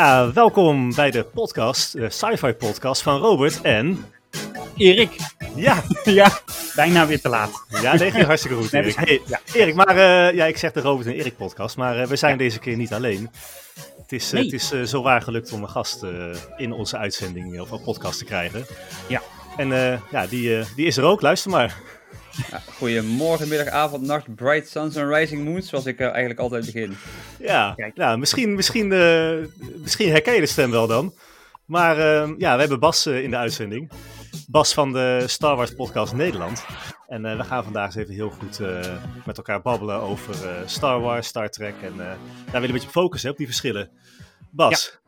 [0.00, 4.04] Ja, welkom bij de podcast, de sci-fi podcast van Robert en...
[4.76, 5.16] Erik.
[5.54, 6.38] Ja, Ja,
[6.74, 7.64] bijna weer te laat.
[7.82, 8.94] ja nee, ging hartstikke goed Erik.
[8.94, 9.40] Hey, ja.
[9.52, 12.38] Erik, maar eh, ja, ik zeg de Robert en Erik podcast, maar eh, we zijn
[12.38, 13.30] deze keer niet alleen.
[14.02, 14.44] Het is, eh, Nee.
[14.44, 16.04] het is zo waar gelukt om een gast
[16.56, 18.64] in onze uitzending of een podcast te krijgen.
[19.08, 19.22] Ja.
[19.56, 19.68] En
[20.10, 21.76] ja, die, die is er ook, luister maar.
[22.50, 26.64] Ja, goedemorgen, middag, avond, nacht, bright suns and rising moons, zoals ik eh, eigenlijk altijd
[26.64, 26.96] begin.
[27.38, 27.96] Ja, Kijk.
[27.96, 29.34] nou, misschien, misschien, eh,
[29.76, 31.14] misschien herken je de stem wel dan.
[31.64, 33.90] Maar eh, ja, we hebben Bas eh, in de uitzending.
[34.46, 36.64] Bas van de Star Wars podcast Nederland.
[37.08, 38.96] En eh, we gaan vandaag eens even heel goed eh,
[39.26, 41.74] met elkaar babbelen over eh, Star Wars, Star Trek.
[41.82, 43.90] En eh, daar willen we een beetje focussen op die verschillen.
[44.50, 44.98] Bas,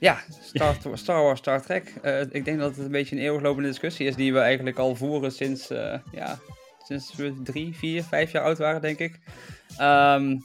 [0.00, 1.94] Ja, Star, Star Wars, Star Trek.
[2.02, 4.94] Eh, ik denk dat het een beetje een eeuwiglopende discussie is die we eigenlijk al
[4.96, 6.38] voeren sinds, eh, ja,
[6.86, 9.18] sinds we drie, vier, vijf jaar oud waren, denk ik.
[9.76, 10.36] Ehm,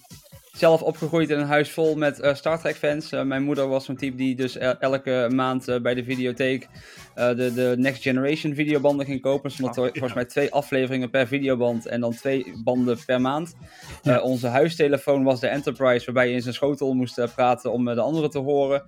[0.51, 3.09] zelf opgegroeid in een huis vol met eh, Star Trek fans.
[3.09, 6.67] Mijn moeder was zo'n type die dus el- elke maand bij de videotheek
[7.15, 9.49] de, de Next Generation videobanden ging kopen.
[9.49, 13.55] Er stonden Oh, volgens mij twee afleveringen per videoband en dan twee banden per maand.
[14.01, 14.21] Ja.
[14.21, 18.29] Onze huistelefoon was de Enterprise, waarbij je in zijn schotel moest praten om de anderen
[18.29, 18.83] te horen.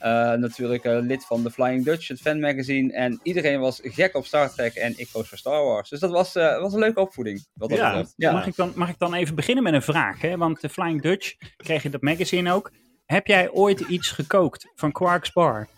[0.00, 2.92] Eh, natuurlijk eh, lid van The Flying Dutch, het fanmagazine.
[2.92, 5.88] En iedereen was gek op Star Trek en ik koos voor Star Wars.
[5.88, 7.46] Dus dat was, eh, was een leuke opvoeding.
[7.54, 8.04] Wat dat Ja.
[8.16, 8.32] Ja.
[8.32, 10.20] Mag, ik dan, mag ik dan even beginnen met een vraag?
[10.20, 10.36] Hè?
[10.36, 12.70] Want de Flying Dutch, kreeg je dat magazine ook.
[13.06, 15.68] Heb jij ooit iets gekookt van Quark's Bar?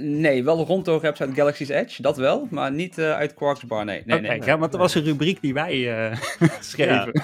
[0.00, 2.46] Nee, wel ronddoorreps uit Galaxy's Edge, dat wel.
[2.50, 4.02] Maar niet uit Quark's Bar, nee.
[4.04, 4.42] nee, Oké, nee.
[4.44, 6.16] ja, want dat was een rubriek die wij
[6.60, 7.22] schreven.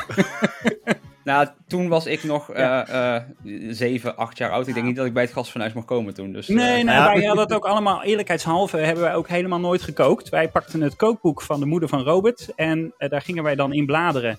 [1.24, 3.22] Nou, toen was ik nog eh, eh,
[3.70, 4.66] zeven, acht jaar oud.
[4.66, 6.32] Ik denk niet dat ik bij het gastfornuis mocht komen toen.
[6.32, 7.12] Dus, eh, Nee, nou, Ja.
[7.14, 10.28] wij hadden het ook allemaal, eerlijkheidshalve, hebben wij ook helemaal nooit gekookt.
[10.28, 13.86] Wij pakten het kookboek van de moeder van Robert en daar gingen wij dan in
[13.86, 14.38] bladeren.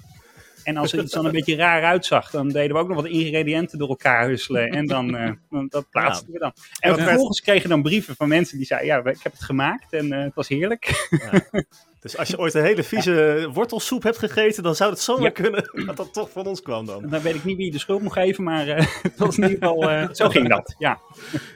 [0.63, 3.05] En als er iets dan een beetje raar uitzag, dan deden we ook nog wat
[3.07, 4.69] ingrediënten door elkaar husselen.
[4.69, 6.51] En dan, eh, dan- dat plaatsten we dan.
[6.79, 9.43] En dat vervolgens kregen we dan brieven van mensen die zeiden, ja, ik heb het
[9.43, 11.07] gemaakt en eh, het was heerlijk.
[12.01, 15.29] Dus als je ooit een hele vieze wortelsoep hebt gegeten, dan zou het zomaar Ja.
[15.29, 17.09] kunnen dat dat toch van ons kwam dan.
[17.09, 19.43] Dan weet ik niet wie je de schuld moet geven, maar eh, het was in
[19.43, 20.75] ieder geval, eh, zo ging dat.
[20.77, 20.99] Ja,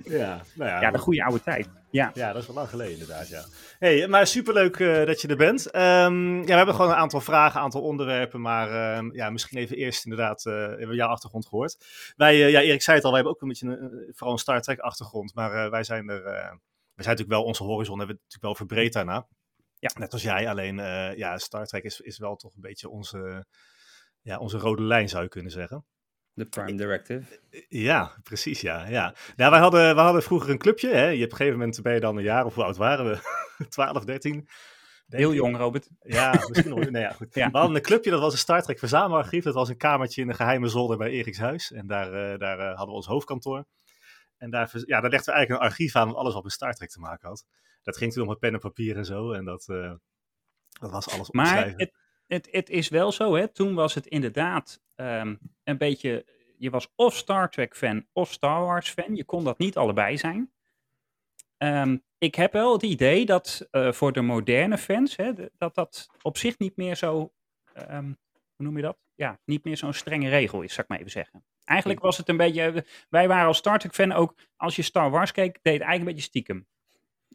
[0.03, 1.69] Ja, nou ja, ja de goede oude tijd.
[1.89, 2.11] Ja.
[2.13, 3.43] Ja, dat is wel lang geleden inderdaad, ja.
[3.79, 5.71] hey, maar superleuk eh dat je er bent.
[5.71, 9.57] Ehm, ja, we hebben gewoon een aantal vragen, een aantal onderwerpen, maar ehm, ja, misschien
[9.57, 11.77] even eerst inderdaad, we hebben jouw achtergrond gehoord.
[12.15, 14.61] Wij, ja, Erik zei het al, wij hebben ook een beetje een, vooral een Star
[14.61, 18.57] Trek achtergrond, maar wij zijn er, we zijn natuurlijk wel, onze horizon hebben we natuurlijk
[18.57, 19.27] wel verbreed daarna.
[19.93, 19.99] Ja.
[19.99, 23.45] Net als jij, alleen eh, ja, Star Trek is, is wel toch een beetje onze,
[24.21, 25.85] ja, onze rode lijn zou je kunnen zeggen.
[26.33, 27.39] De Prime Directive.
[27.67, 28.87] Ja, precies, ja.
[28.87, 29.15] ja.
[29.35, 30.89] Nou, wij hadden, we hadden vroeger een clubje.
[30.89, 31.07] Hè?
[31.07, 33.05] Je hebt op een gegeven moment ben je dan een jaar, of hoe oud waren
[33.05, 33.19] we?
[33.69, 34.33] 12, 13?
[34.33, 34.47] Denk
[35.23, 35.89] Heel jong, Robert.
[35.99, 36.89] Ja, misschien nog.
[36.89, 37.35] Nee, ja, goed.
[37.35, 37.51] Ja.
[37.51, 39.43] We hadden een clubje, dat was een Star Trek verzamelarchief.
[39.43, 41.71] Dat was een kamertje in een geheime zolder bij Eriks huis.
[41.71, 43.65] En daar, eh, daar eh, hadden we ons hoofdkantoor.
[44.37, 46.73] En daar, ja, daar legden we eigenlijk een archief aan, van alles wat met Star
[46.73, 47.45] Trek te maken had.
[47.85, 49.31] Dat ging toen nog met pen en papier en zo.
[49.31, 49.93] En dat, eh,
[50.79, 51.79] dat was alles Maar opschrijven.
[51.79, 51.93] het,
[52.27, 53.47] het, het is wel zo, hè?
[53.47, 56.25] toen was het inderdaad ehm, een beetje.
[56.57, 59.15] Je was of Star Trek fan of Star Wars fan.
[59.15, 60.53] Je kon dat niet allebei zijn.
[61.57, 66.07] Ehm, ik heb wel het idee dat eh, voor de moderne fans, hè, dat dat
[66.21, 67.33] op zich niet meer zo.
[67.73, 68.05] ehm,
[68.55, 68.97] hoe noem je dat?
[69.15, 71.45] Ja, niet meer zo'n strenge regel is, zou ik maar even zeggen.
[71.63, 72.85] Eigenlijk was het een beetje.
[73.09, 74.35] Wij waren als Star Trek fan ook.
[74.55, 76.67] Als je Star Wars keek, deed het eigenlijk een beetje stiekem.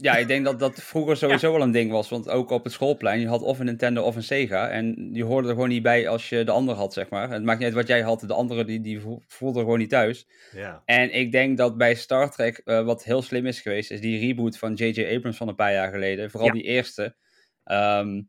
[0.02, 2.08] Ja, ik denk dat dat vroeger sowieso wel een ding was.
[2.08, 4.68] Want ook op het schoolplein, je had of een Nintendo of een Sega.
[4.68, 7.30] En je hoorde er gewoon niet bij als je de andere had, zeg maar.
[7.30, 9.78] Het maakt niet uit wat jij had, de andere die, die vo- voelde er gewoon
[9.78, 10.28] niet thuis.
[10.52, 10.82] ja.
[10.84, 14.18] En ik denk dat bij Star Trek, eh, wat heel slim is geweest, is die
[14.26, 15.14] reboot van J.J.
[15.16, 16.30] Abrams van een paar jaar geleden.
[16.30, 16.54] Vooral Ja.
[16.54, 17.16] die eerste.
[17.64, 18.22] Ehm,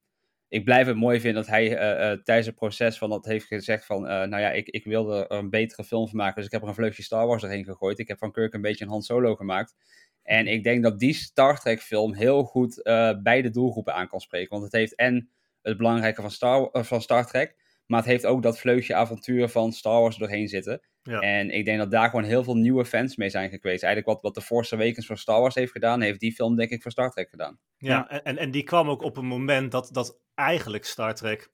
[0.48, 3.46] ik blijf het mooi vinden dat hij eh, eh, tijdens het proces van dat heeft
[3.46, 6.52] gezegd van, nou ja, ik, ik wilde er een betere film van maken, dus ik
[6.52, 8.00] heb er een vleugje Star Wars erin gegooid.
[8.00, 9.74] Ik heb van Kirk een beetje een Han Solo gemaakt.
[10.24, 14.20] En ik denk dat die Star Trek film heel goed eh, beide doelgroepen aan kan
[14.20, 14.50] spreken.
[14.50, 15.30] Want het heeft en
[15.62, 19.50] het belangrijke van Star, eh, van Star Trek, maar het heeft ook dat vleugje avontuur
[19.50, 20.82] van Star Wars doorheen zitten.
[21.04, 21.20] Ja.
[21.20, 23.84] En ik denk dat daar gewoon heel veel nieuwe fans mee zijn geweest.
[23.84, 26.70] Eigenlijk wat, wat The Force Awakens voor Star Wars heeft gedaan, heeft die film denk
[26.70, 27.60] ik voor Star Trek gedaan.
[27.78, 31.52] Ja, en, en, en die kwam ook op een moment dat, dat eigenlijk Star Trek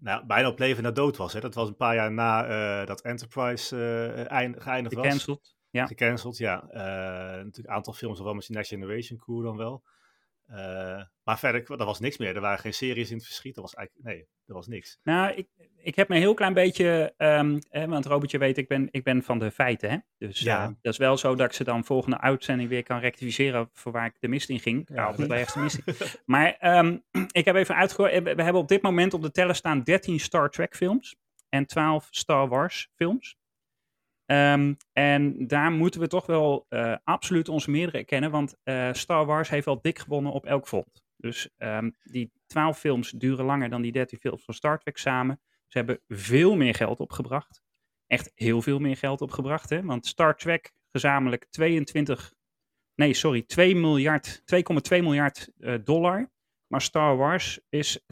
[0.00, 1.32] nou, bijna op leven na dood was.
[1.32, 1.40] Hè?
[1.40, 5.04] Dat was een paar jaar na eh, dat Enterprise eh, eind, geëindigd was.
[5.04, 5.56] Gecanceld.
[5.70, 5.86] Ja.
[5.86, 6.62] Gecanceld, ja.
[6.70, 6.80] Eh,
[7.36, 9.82] natuurlijk een aantal films, wel met die Next Generation crew dan wel.
[10.46, 12.34] Eh, maar verder, er was niks meer.
[12.34, 13.56] Er waren geen series in het verschiet.
[13.56, 14.98] Er was eigenlijk, nee, er was niks.
[15.02, 18.68] Nou, ik, ik heb me een heel klein beetje, ehm, hè, want Robertje weet, ik
[18.68, 19.90] ben, ik ben van de feiten.
[19.90, 19.96] Hè?
[20.18, 20.62] Dus Ja.
[20.62, 23.92] eh, dat is wel zo dat ik ze dan volgende uitzending weer kan rectificeren voor
[23.92, 24.88] waar ik de mist in ging.
[24.92, 25.80] Ja, ergens de mist.
[26.26, 26.98] Maar ehm,
[27.32, 30.50] ik heb even uitgehoord, we hebben op dit moment op de teller staan 13 Star
[30.50, 31.16] Trek films
[31.48, 33.36] en 12 Star Wars films.
[34.28, 39.26] Ehm, en daar moeten we toch wel uh, absoluut onze meerdere erkennen, want uh, Star
[39.26, 41.02] Wars heeft wel dik gewonnen op elk front.
[41.16, 45.40] Dus um, die twaalf films duren langer dan die dertien films van Star Trek samen.
[45.66, 47.62] Ze hebben veel meer geld opgebracht.
[48.06, 49.70] Echt heel veel meer geld opgebracht.
[49.70, 49.82] Hè?
[49.82, 52.34] Want Star Trek gezamenlijk 22,
[52.94, 54.42] nee sorry, 2 miljard,
[54.94, 56.30] 2,2 miljard uh, dollar.
[56.66, 58.08] Maar Star Wars is 10,4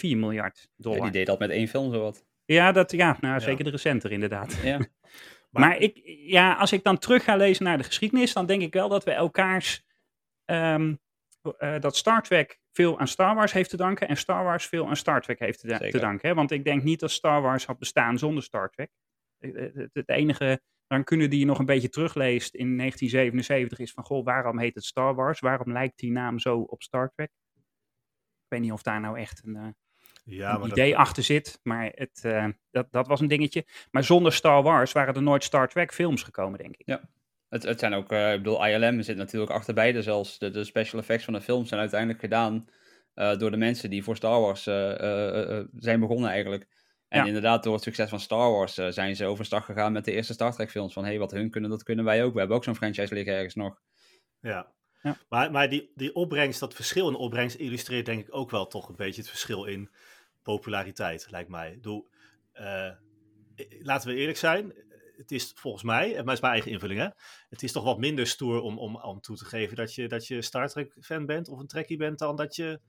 [0.00, 0.98] miljard dollar.
[0.98, 2.24] Ja, die deed dat met één film zowat.
[2.44, 4.60] Ja, dat, ja nou, zeker de recenter inderdaad.
[4.62, 4.78] Ja.
[5.50, 8.62] maar, maar, ik, ja, als ik dan terug ga lezen naar de geschiedenis, dan denk
[8.62, 9.84] ik wel dat we elkaars...
[10.44, 11.00] Um,
[11.58, 14.88] uh, dat Star Trek veel aan Star Wars heeft te danken en Star Wars veel
[14.88, 16.28] aan Star Trek heeft te, te danken.
[16.28, 16.34] Hè?
[16.34, 18.90] Want ik denk niet dat Star Wars had bestaan zonder Star Trek.
[19.38, 24.24] Het, het enige rancune die je nog een beetje terugleest in 1977 is van, goh,
[24.24, 25.40] waarom heet het Star Wars?
[25.40, 27.30] Waarom lijkt die naam zo op Star Trek?
[27.54, 29.74] Ik weet niet of daar nou echt een,
[30.24, 33.64] ja, een idee achter zit, maar het, uh, dat, dat was een dingetje.
[33.90, 36.86] Maar zonder Star Wars waren er nooit Star Trek films gekomen, denk ik.
[36.86, 37.00] Ja.
[37.48, 40.38] Het, het zijn ook, uh, ik bedoel, ILM zit natuurlijk achter beide zelfs.
[40.38, 42.68] De, de special effects van de film zijn uiteindelijk gedaan
[43.14, 46.66] uh, door de mensen die voor Star Wars uh, zijn begonnen eigenlijk.
[47.08, 47.26] En ja.
[47.26, 50.52] inderdaad, door het succes van Star Wars zijn ze overstag gegaan met de eerste Star
[50.52, 50.92] Trek films.
[50.92, 52.32] Van, hé, hey, wat hun kunnen, dat kunnen wij ook.
[52.32, 53.80] We hebben ook zo'n franchise liggen ergens nog.
[54.40, 54.72] Ja,
[55.02, 55.16] ja.
[55.28, 58.88] Maar, maar die, die opbrengst, dat verschil in opbrengst illustreert denk ik ook wel toch
[58.88, 59.90] een beetje het verschil in
[60.42, 61.78] populariteit, lijkt mij.
[61.80, 62.06] Doe,
[63.80, 64.74] laten we eerlijk zijn,
[65.16, 67.08] het is volgens mij, en dat is mijn eigen invulling, hè,
[67.48, 70.26] het is toch wat minder stoer om, om, om toe te geven dat je, dat
[70.26, 72.80] je Star Trek fan bent of een trekkie bent dan dat je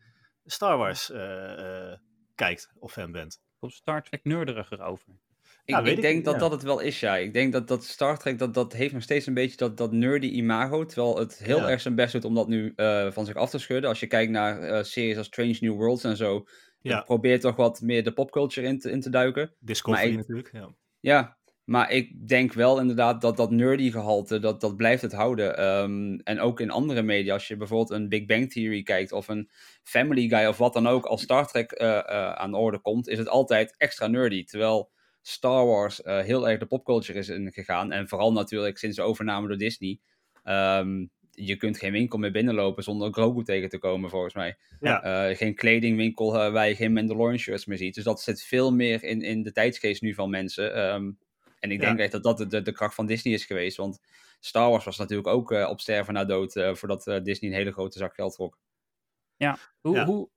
[0.45, 1.93] Star Wars uh, uh,
[2.35, 3.41] kijkt of fan bent.
[3.59, 5.19] Of Star Trek nerderiger over.
[5.65, 6.39] Ik, ja, ik denk ik, dat ja.
[6.39, 7.17] dat het wel is, ja.
[7.17, 9.91] Ik denk dat, dat Star Trek, dat, dat heeft nog steeds een beetje dat, dat
[9.91, 10.85] nerdy imago.
[10.85, 11.69] Terwijl het heel ja.
[11.69, 13.89] erg zijn best doet om dat nu uh, van zich af te schudden.
[13.89, 16.45] Als je kijkt naar uh, series als Strange New Worlds en zo.
[16.81, 17.01] Ja.
[17.01, 19.53] Probeert toch wat meer de popculture in te, in te duiken.
[19.59, 20.69] Discovery ik, natuurlijk, ja.
[20.99, 25.63] Ja, maar ik denk wel inderdaad dat dat nerdy gehalte, dat, dat blijft het houden.
[25.65, 29.27] Um, en ook in andere media, als je bijvoorbeeld een Big Bang Theory kijkt of
[29.27, 29.49] een
[29.83, 33.07] Family Guy of wat dan ook, als Star Trek uh, uh, aan de orde komt,
[33.07, 34.43] is het altijd extra nerdy.
[34.43, 34.91] Terwijl
[35.21, 37.91] Star Wars uh, heel erg de popculture is ingegaan.
[37.91, 39.99] En vooral natuurlijk sinds de overname door Disney.
[40.43, 44.57] Um, je kunt geen winkel meer binnenlopen zonder Grogu tegen te komen, volgens mij.
[44.79, 45.33] Ja.
[45.35, 47.95] geen kledingwinkel waar je geen Mandalorian shirts meer ziet.
[47.95, 50.93] Dus dat zit veel meer in, in de tijdsgeest nu van mensen.
[50.93, 51.17] Um,
[51.61, 52.03] en ik denk ja.
[52.03, 53.77] echt dat dat de, de, kracht van Disney is geweest.
[53.77, 53.99] Want
[54.39, 57.57] Star Wars was natuurlijk ook uh, op sterven na dood uh, voordat uh, Disney een
[57.57, 58.59] hele grote zak geld trok.
[59.35, 60.05] Ja, hoe, ja.
[60.05, 60.29] hoe,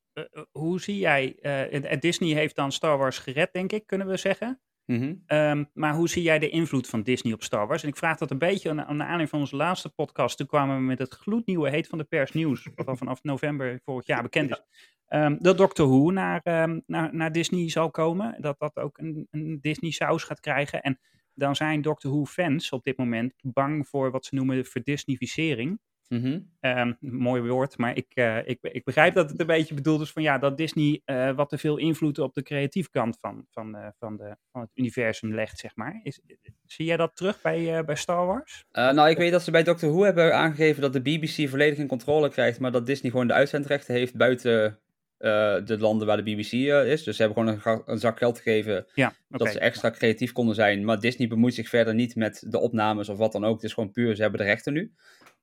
[0.52, 4.60] hoe zie jij, en Disney heeft dan Star Wars gered, denk ik, kunnen we zeggen.
[4.86, 5.38] Mm -hmm.
[5.38, 7.82] um, maar hoe zie jij de invloed van Disney op Star Wars?
[7.82, 10.36] En ik vraag dat een beetje aan, aan de aanleiding van onze laatste podcast.
[10.36, 14.06] Toen kwamen we met het gloednieuwe heet van de pers nieuws, wat vanaf november vorig
[14.06, 14.62] jaar bekend is.
[15.08, 18.36] Um, dat Doctor Who naar, um, naar, naar Disney zal komen.
[18.40, 20.82] Dat dat ook een, een Disney saus gaat krijgen.
[20.82, 20.98] En
[21.34, 25.80] dan zijn Doctor Who fans op dit moment bang voor wat ze noemen verdisnificering.
[26.08, 26.70] Mm -hmm.
[26.78, 30.10] um, mooi woord, maar ik, uh, ik, ik begrijp dat het een beetje bedoeld is
[30.10, 33.76] van ja, dat Disney uh, wat te veel invloed op de creatieve kant van, van,
[33.76, 36.00] uh, van, de, van het universum legt, zeg maar.
[36.02, 36.20] Is,
[36.66, 38.64] zie jij dat terug bij, bij Star Wars?
[38.72, 41.86] nou, ik weet dat ze bij Doctor Who hebben aangegeven dat de BBC volledig in
[41.86, 44.78] controle krijgt, maar dat Disney gewoon de uitzendrechten heeft buiten
[45.18, 47.02] de landen waar de BBC is.
[47.02, 49.18] Dus ze hebben gewoon een, een zak geld gegeven ja, okay.
[49.28, 50.84] dat ze extra creatief konden zijn.
[50.84, 53.54] Maar Disney bemoeit zich verder niet met de opnames of wat dan ook.
[53.54, 54.92] Het is gewoon puur, ze hebben de rechten nu.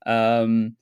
[0.08, 0.78] Um,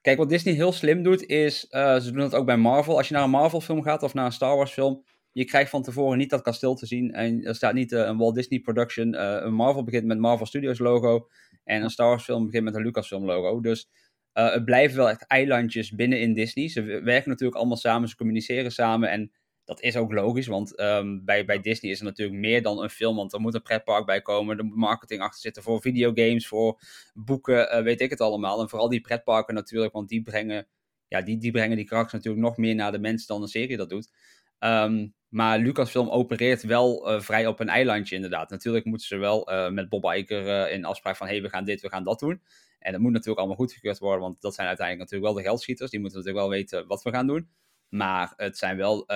[0.00, 2.96] kijk, wat Disney heel slim doet, is, uh, ze doen dat ook bij Marvel.
[2.96, 5.70] Als je naar een Marvel film gaat of naar een Star Wars film, je krijgt
[5.70, 7.12] van tevoren niet dat kasteel te zien.
[7.12, 9.22] En er staat niet een Walt Disney production.
[9.46, 11.28] een Marvel begint met Marvel Studios logo.
[11.64, 13.60] En een Star Wars film begint met een Lucasfilm logo.
[13.60, 13.88] Dus
[14.32, 16.68] het blijven wel echt eilandjes binnen in Disney.
[16.68, 19.10] Ze werken natuurlijk allemaal samen, ze communiceren samen.
[19.10, 19.32] En
[19.64, 22.90] dat is ook logisch, want um, bij, bij Disney is er natuurlijk meer dan een
[22.90, 23.16] film.
[23.16, 26.80] Want er moet een pretpark bij komen, er moet marketing achter zitten voor videogames, voor
[27.14, 28.60] boeken, uh, weet ik het allemaal.
[28.60, 30.66] En vooral die pretparken natuurlijk, want die brengen,
[31.08, 33.76] ja, die, die brengen die karakters natuurlijk nog meer naar de mensen dan een serie
[33.76, 34.12] dat doet.
[34.58, 38.50] Um, maar Lucasfilm opereert wel uh, vrij op een eilandje inderdaad.
[38.50, 41.26] Natuurlijk moeten ze wel uh, met Bob Iger uh, in afspraak van...
[41.26, 42.42] hé, hey, we gaan dit, we gaan dat doen.
[42.78, 44.20] En dat moet natuurlijk allemaal goedgekeurd worden...
[44.20, 45.90] want dat zijn uiteindelijk natuurlijk wel de geldschieters.
[45.90, 47.48] Die moeten natuurlijk wel weten wat we gaan doen.
[47.92, 49.06] Maar het zijn wel...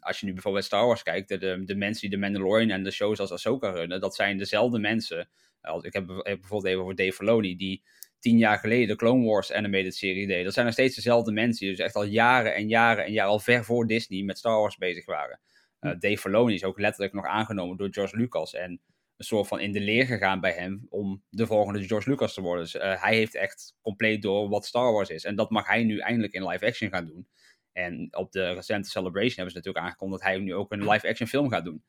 [0.00, 1.28] als je nu bijvoorbeeld Star Wars kijkt...
[1.28, 4.00] De, de, mensen die de Mandalorian en de shows als Ahsoka runnen...
[4.00, 5.28] dat zijn dezelfde mensen.
[5.80, 7.56] ik heb, heb bijvoorbeeld even over Dave Filoni...
[7.56, 7.82] die
[8.20, 10.44] tien jaar geleden de Clone Wars animated serie deed.
[10.44, 13.30] Dat zijn nog steeds dezelfde mensen die dus echt al jaren en jaren en jaren
[13.30, 15.40] al ver voor Disney met Star Wars bezig waren.
[15.80, 18.80] Uh, Dave Filoni is ook letterlijk nog aangenomen door George Lucas en
[19.16, 22.40] een soort van in de leer gegaan bij hem om de volgende George Lucas te
[22.40, 22.64] worden.
[22.64, 25.24] Dus uh, hij heeft echt compleet door wat Star Wars is.
[25.24, 27.28] En dat mag hij nu eindelijk in live action gaan doen.
[27.72, 31.08] En op de recente Celebration hebben ze natuurlijk aangekondigd dat hij nu ook een live
[31.08, 31.84] action film gaat doen.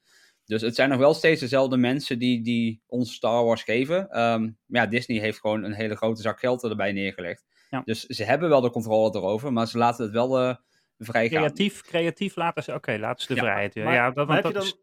[0.45, 4.09] Dus het zijn nog wel steeds dezelfde mensen die, die ons Star Wars geven.
[4.09, 7.45] Ehm, maar ja, Disney heeft gewoon een hele grote zak geld erbij neergelegd.
[7.69, 7.81] Ja.
[7.85, 10.55] Dus ze hebben wel de controle erover, maar ze laten het wel uh,
[10.97, 11.37] vrij gaan.
[11.41, 13.73] Creatief, creatief laten ze, oké, laten ze de Ja, vrijheid.
[13.73, 14.79] Ja, maar- ja, dat, want heb dat is-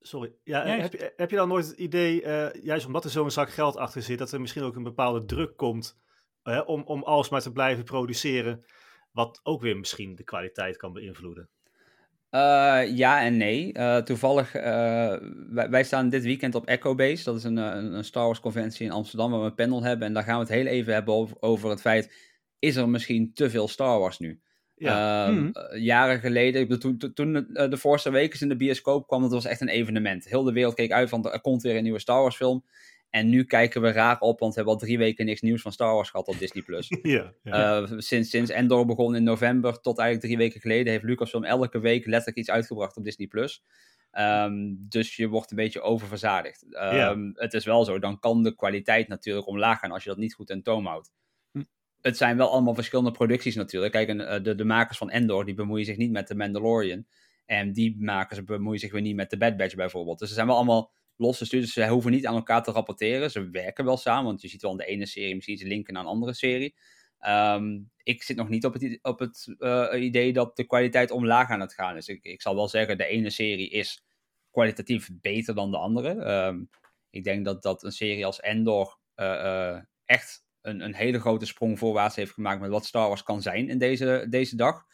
[0.00, 0.32] Sorry.
[0.44, 3.30] Ja, Ja, heb, je, heb je dan nooit het idee, eh, juist omdat er zo'n
[3.30, 5.98] zak geld achter zit, dat er misschien ook een bepaalde druk komt
[6.42, 8.64] eh, om, om alsmaar te blijven produceren,
[9.16, 11.48] wat ook weer misschien de kwaliteit kan beïnvloeden?
[12.30, 13.72] Eh, ja en nee.
[13.72, 15.16] Eh, toevallig, eh,
[15.50, 17.24] wij, wij staan dit weekend op Echo Base.
[17.24, 20.06] Dat is een, een, een Star Wars conventie in Amsterdam waar we een panel hebben.
[20.06, 22.12] En daar gaan we het heel even hebben over, over het feit,
[22.58, 24.40] is er misschien te veel Star Wars nu?
[24.74, 29.30] Ja, Ehm, eh, jaren geleden, toen, toen de Force Awakens in de bioscoop kwam, dat
[29.30, 30.24] was echt een evenement.
[30.24, 32.64] Heel de wereld keek uit van, er komt weer een nieuwe Star Wars film.
[33.16, 35.72] En nu kijken we raar op, want we hebben al drie weken niks nieuws van
[35.72, 36.62] Star Wars gehad op Disney+.
[36.62, 36.88] Plus.
[37.02, 37.80] ja, ja.
[37.82, 41.78] Eh, sinds, sinds Endor begon in november tot eigenlijk drie weken geleden heeft Lucasfilm elke
[41.78, 43.26] week letterlijk iets uitgebracht op Disney+.
[43.26, 43.62] Plus.
[44.10, 46.74] Ehm, dus je wordt een beetje oververzadigd.
[46.74, 50.18] Ehm, Het is wel zo, dan kan de kwaliteit natuurlijk omlaag gaan als je dat
[50.18, 51.12] niet goed in toom houdt.
[51.52, 51.62] Hm.
[52.00, 53.92] Het zijn wel allemaal verschillende producties natuurlijk.
[53.92, 57.06] Kijk, en, eh, de, de makers van Endor die bemoeien zich niet met de Mandalorian.
[57.46, 60.18] En die makers bemoeien zich weer niet met de Bad Batch bijvoorbeeld.
[60.18, 61.72] Dus ze zijn wel allemaal losse studios.
[61.72, 63.30] Ze hoeven niet aan elkaar te rapporteren.
[63.30, 65.94] Ze werken wel samen, want je ziet wel in de ene serie misschien iets linken
[65.94, 66.74] naar een andere serie.
[67.18, 71.50] Ehm, ik zit nog niet op het, op het eh, idee dat de kwaliteit omlaag
[71.50, 72.08] aan het gaan is.
[72.08, 74.04] Ik, ik zal wel zeggen, de ene serie is
[74.50, 76.22] kwalitatief beter dan de andere.
[76.22, 76.64] Ehm,
[77.10, 81.46] ik denk dat, dat een serie als Endor eh, eh, echt een, een hele grote
[81.46, 84.84] sprong voorwaarts heeft gemaakt met wat Star Wars kan zijn in deze, deze dag.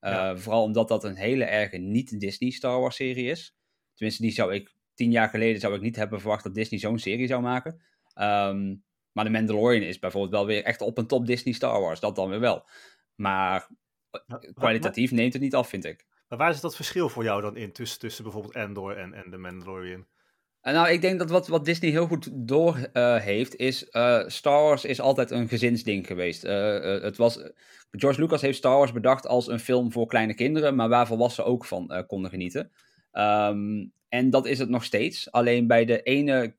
[0.00, 0.36] Ja.
[0.36, 3.54] Vooral omdat dat een hele erge niet-Disney Star Wars serie is.
[3.94, 6.98] Tenminste, die zou ik tien jaar geleden zou ik niet hebben verwacht dat Disney zo'n
[6.98, 7.80] serie zou maken.
[8.14, 8.74] Ehm,
[9.12, 12.00] maar de Mandalorian is bijvoorbeeld wel weer echt op een top Disney Star Wars.
[12.00, 12.68] Dat dan weer wel.
[13.14, 13.68] Maar
[14.54, 16.06] kwalitatief neemt het niet af, vind ik.
[16.28, 19.30] Maar waar is dat verschil voor jou dan in tussen, tussen bijvoorbeeld Endor en, en
[19.30, 20.06] de Mandalorian?
[20.60, 24.22] En nou, ik denk dat wat, wat Disney heel goed door eh, heeft, is uh,
[24.26, 26.44] Star Wars is altijd een gezinsding geweest.
[26.44, 27.50] Uh, het was,
[27.90, 31.50] George Lucas heeft Star Wars bedacht als een film voor kleine kinderen, maar waar volwassenen
[31.50, 32.70] ook van konden genieten.
[33.12, 35.30] Um, en dat is het nog steeds.
[35.30, 36.56] Alleen bij de ene,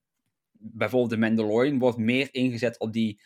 [0.52, 3.22] bijvoorbeeld de Mandalorian, wordt meer ingezet op die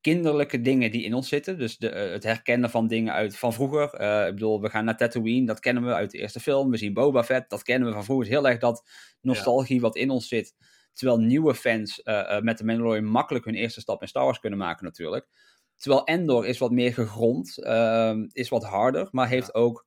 [0.00, 1.58] kinderlijke dingen die in ons zitten.
[1.58, 4.00] Dus de, uh, het herkennen van dingen uit van vroeger.
[4.00, 6.70] Uh, ik bedoel, we gaan naar Tatooine, dat kennen we uit de eerste film.
[6.70, 8.24] We zien Boba Fett, dat kennen we van vroeger.
[8.24, 9.82] Het is heel erg dat nostalgie ja.
[9.82, 10.54] wat in ons zit.
[10.92, 14.58] Terwijl nieuwe fans uh, met de Mandalorian makkelijk hun eerste stap in Star Wars kunnen
[14.58, 15.28] maken natuurlijk.
[15.76, 19.60] Terwijl Endor is wat meer gegrond, ehm, is wat harder, maar heeft ja.
[19.60, 19.86] ook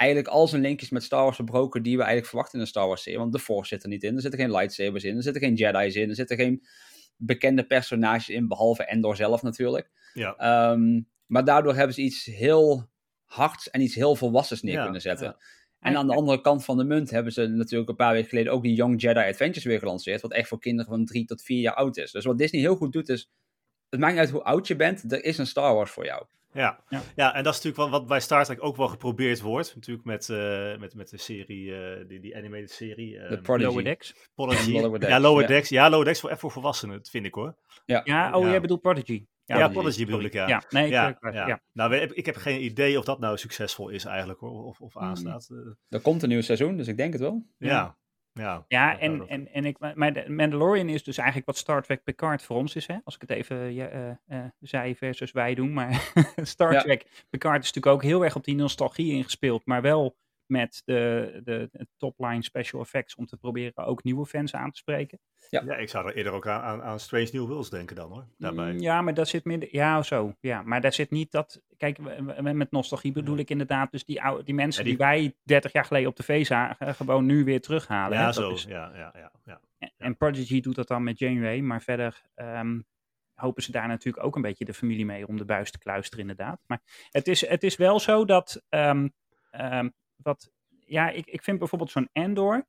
[0.00, 2.86] eigenlijk al zijn linkjes met Star Wars verbroken die we eigenlijk verwachten in een Star
[2.86, 3.18] Wars serie.
[3.18, 5.54] Want de Force zit er niet in, er zitten geen lightsabers in, er zitten geen
[5.54, 6.66] Jedi's in, er zitten geen
[7.16, 9.90] bekende personages in, behalve Endor zelf natuurlijk.
[10.14, 10.70] Ja.
[10.70, 12.88] Um, maar daardoor hebben ze iets heel
[13.24, 15.26] hards en iets heel volwassens neer Ja, kunnen zetten.
[15.26, 15.36] ja.
[15.80, 18.52] En aan de andere kant van de munt hebben ze natuurlijk een paar weken geleden
[18.52, 20.20] ook die Young Jedi Adventures weer gelanceerd.
[20.20, 22.10] Wat echt voor kinderen van drie tot vier jaar oud is.
[22.10, 23.30] Dus wat Disney heel goed doet is,
[23.88, 26.24] het maakt niet uit hoe oud je bent, er is een Star Wars voor jou.
[26.52, 26.80] Ja.
[26.88, 27.02] Ja.
[27.16, 27.34] Ja.
[27.34, 29.74] en dat is natuurlijk wat, wat bij Star Trek ook wel geprobeerd wordt.
[29.74, 33.12] Natuurlijk met, uh, met, met de serie, uh, die, die animated serie.
[33.18, 33.68] De Um, Prodigy.
[33.68, 34.14] Lower Decks.
[34.34, 34.72] Prodigy.
[34.72, 35.46] Lower Decks, ja, Lower.
[35.46, 35.68] Decks.
[35.68, 37.54] Ja, Lower Decks voor, echt voor volwassenen, dat vind ik hoor.
[37.84, 38.50] Ja, Ja, oh, Ja.
[38.50, 39.24] jij bedoelt Prodigy.
[39.44, 39.72] Ja, Prodigy.
[39.80, 40.48] Prodigy bedoel ik, ja.
[40.48, 41.46] Ja, nee, ik, ja, ik- ja.
[41.46, 41.60] ja.
[41.72, 45.02] Nou, ik heb geen idee of dat nou succesvol is eigenlijk hoor, of, of Hmm.
[45.02, 45.50] aanstaat.
[45.88, 47.46] Er komt een nieuw seizoen, dus ik denk het wel.
[47.58, 47.98] ja.
[48.32, 52.04] Ja, Ja, en, en, en ik, maar de Mandalorian is dus eigenlijk wat Star Trek
[52.04, 52.86] Picard voor ons is.
[52.86, 52.96] Hè?
[53.04, 55.72] Als ik het even ja, eh, eh, zij versus wij doen.
[55.72, 56.80] Maar Star Ja.
[56.80, 59.66] Trek Picard is natuurlijk ook heel erg op die nostalgie ingespeeld.
[59.66, 60.16] Maar wel
[60.50, 64.78] met de, de, de topline special effects om te proberen ook nieuwe fans aan te
[64.78, 65.18] spreken.
[65.50, 65.62] Ja.
[65.64, 68.26] ja, ik zou er eerder ook aan, aan, aan Strange New Worlds denken dan hoor.
[68.38, 68.72] Daarbij.
[68.72, 69.68] Mm, Ja, maar daar zit minder.
[69.72, 70.34] Ja, zo.
[70.40, 71.62] Ja, maar daar zit niet dat.
[71.76, 71.98] Kijk,
[72.42, 73.90] met nostalgie bedoel ik inderdaad.
[73.90, 76.94] Dus die, oude, die mensen Ja, die- die wij 30 jaar geleden op tv zagen,
[76.94, 78.18] gewoon nu weer terughalen.
[78.18, 78.50] ja, Dat zo.
[78.50, 79.60] is- Ja, ja, ja, ja.
[79.78, 82.80] en- En Prodigy doet dat dan met Janeway, maar verder ehm,
[83.34, 86.20] hopen ze daar natuurlijk ook een beetje de familie mee om de buis te kluisteren,
[86.28, 86.60] inderdaad.
[86.66, 86.80] Maar
[87.10, 89.08] het is, het is wel zo dat, ehm,
[89.50, 89.88] ehm,
[90.22, 90.50] wat,
[90.86, 92.66] ja, ik, ik vind bijvoorbeeld zo'n Endor,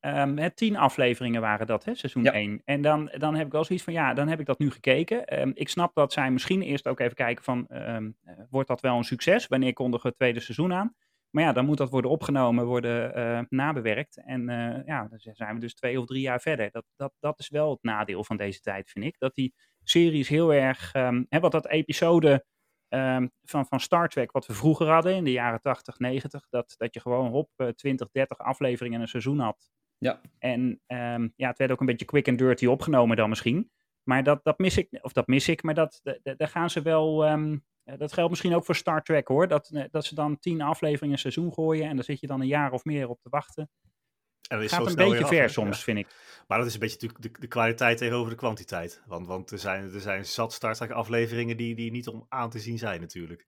[0.00, 2.32] ehm, hè, tien afleveringen waren dat, hè, seizoen Ja.
[2.32, 2.62] 1.
[2.64, 5.26] En dan, dan heb ik wel zoiets van, ja, dan heb ik dat nu gekeken.
[5.26, 8.80] Ehm, ik snap dat zij misschien eerst ook even kijken van, ehm, eh, wordt dat
[8.80, 9.46] wel een succes?
[9.46, 10.94] Wanneer kondigen we het tweede seizoen aan?
[11.30, 14.16] Maar ja, dan moet dat worden opgenomen, worden eh, nabewerkt.
[14.24, 16.70] En eh, ja, dan zijn we dus twee of drie jaar verder.
[16.70, 19.18] Dat, dat, dat is wel het nadeel van deze tijd, vind ik.
[19.18, 20.92] Dat die series heel erg,
[21.28, 22.44] hè, wat dat episode
[22.88, 26.74] ehm, van, van Star Trek, wat we vroeger hadden in de jaren 80, 90, dat,
[26.76, 29.70] dat je gewoon hop eh, 20, 30 afleveringen in een seizoen had.
[29.98, 30.20] Ja.
[30.38, 33.70] En ehm, ja, het werd ook een beetje quick and dirty opgenomen dan misschien.
[34.02, 36.70] Maar dat, dat mis ik, of dat mis ik, maar dat, da- da- daar gaan
[36.70, 39.48] ze wel, ehm, eh, dat geldt misschien ook voor Star Trek hoor.
[39.48, 42.40] Dat, eh, dat ze dan tien afleveringen een seizoen gooien en daar zit je dan
[42.40, 43.70] een jaar of meer op te wachten.
[44.48, 45.82] En dat is gaat zo een beetje af, ver soms, Ja.
[45.82, 46.06] vind ik.
[46.46, 49.02] Maar dat is een beetje natuurlijk de, de kwaliteit tegenover de kwantiteit.
[49.06, 52.50] Want, want er, zijn, er zijn zat Star Trek afleveringen die, die niet om aan
[52.50, 53.46] te zien zijn natuurlijk.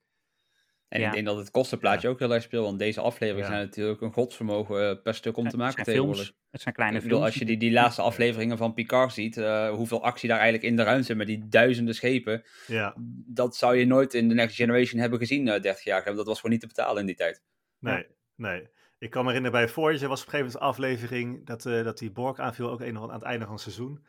[0.89, 1.07] En Ja.
[1.07, 3.55] ik denk dat het kostenplaatje ook heel erg speelt, want deze afleveringen Ja.
[3.57, 6.23] zijn natuurlijk een godsvermogen eh, per stuk om te het maken zijn tegenwoordig.
[6.25, 7.33] films, het zijn kleine Ik bedoel, films.
[7.35, 10.77] als je die, die laatste afleveringen van Picard ziet, eh, hoeveel actie daar eigenlijk in
[10.77, 12.95] de ruimte zit met die duizenden schepen, Ja,
[13.27, 16.17] dat zou je nooit in de Next Generation hebben gezien eh 30 jaar geleden.
[16.17, 17.43] Dat was gewoon niet te betalen in die tijd.
[17.79, 18.69] nee, nee.
[18.99, 21.99] Ik kan me herinneren bij Voyager was op een gegeven moment aflevering dat, eh, dat
[21.99, 24.07] die Borg aanviel, ook een, aan het einde van het seizoen.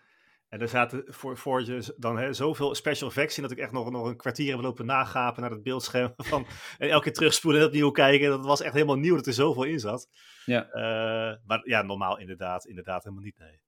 [0.48, 3.92] En er zaten voor z- dan hè, zoveel special effects in dat ik echt nog,
[3.92, 6.14] nog een kwartier heb lopen nagapen naar het beeldscherm.
[6.32, 6.46] Van,
[6.78, 8.30] en elke keer terugspoelen en opnieuw kijken.
[8.30, 10.10] Dat was echt helemaal nieuw dat er zoveel in zat.
[10.46, 10.70] Ja.
[10.70, 13.62] Eh, maar ja, normaal inderdaad, inderdaad helemaal niet, nee.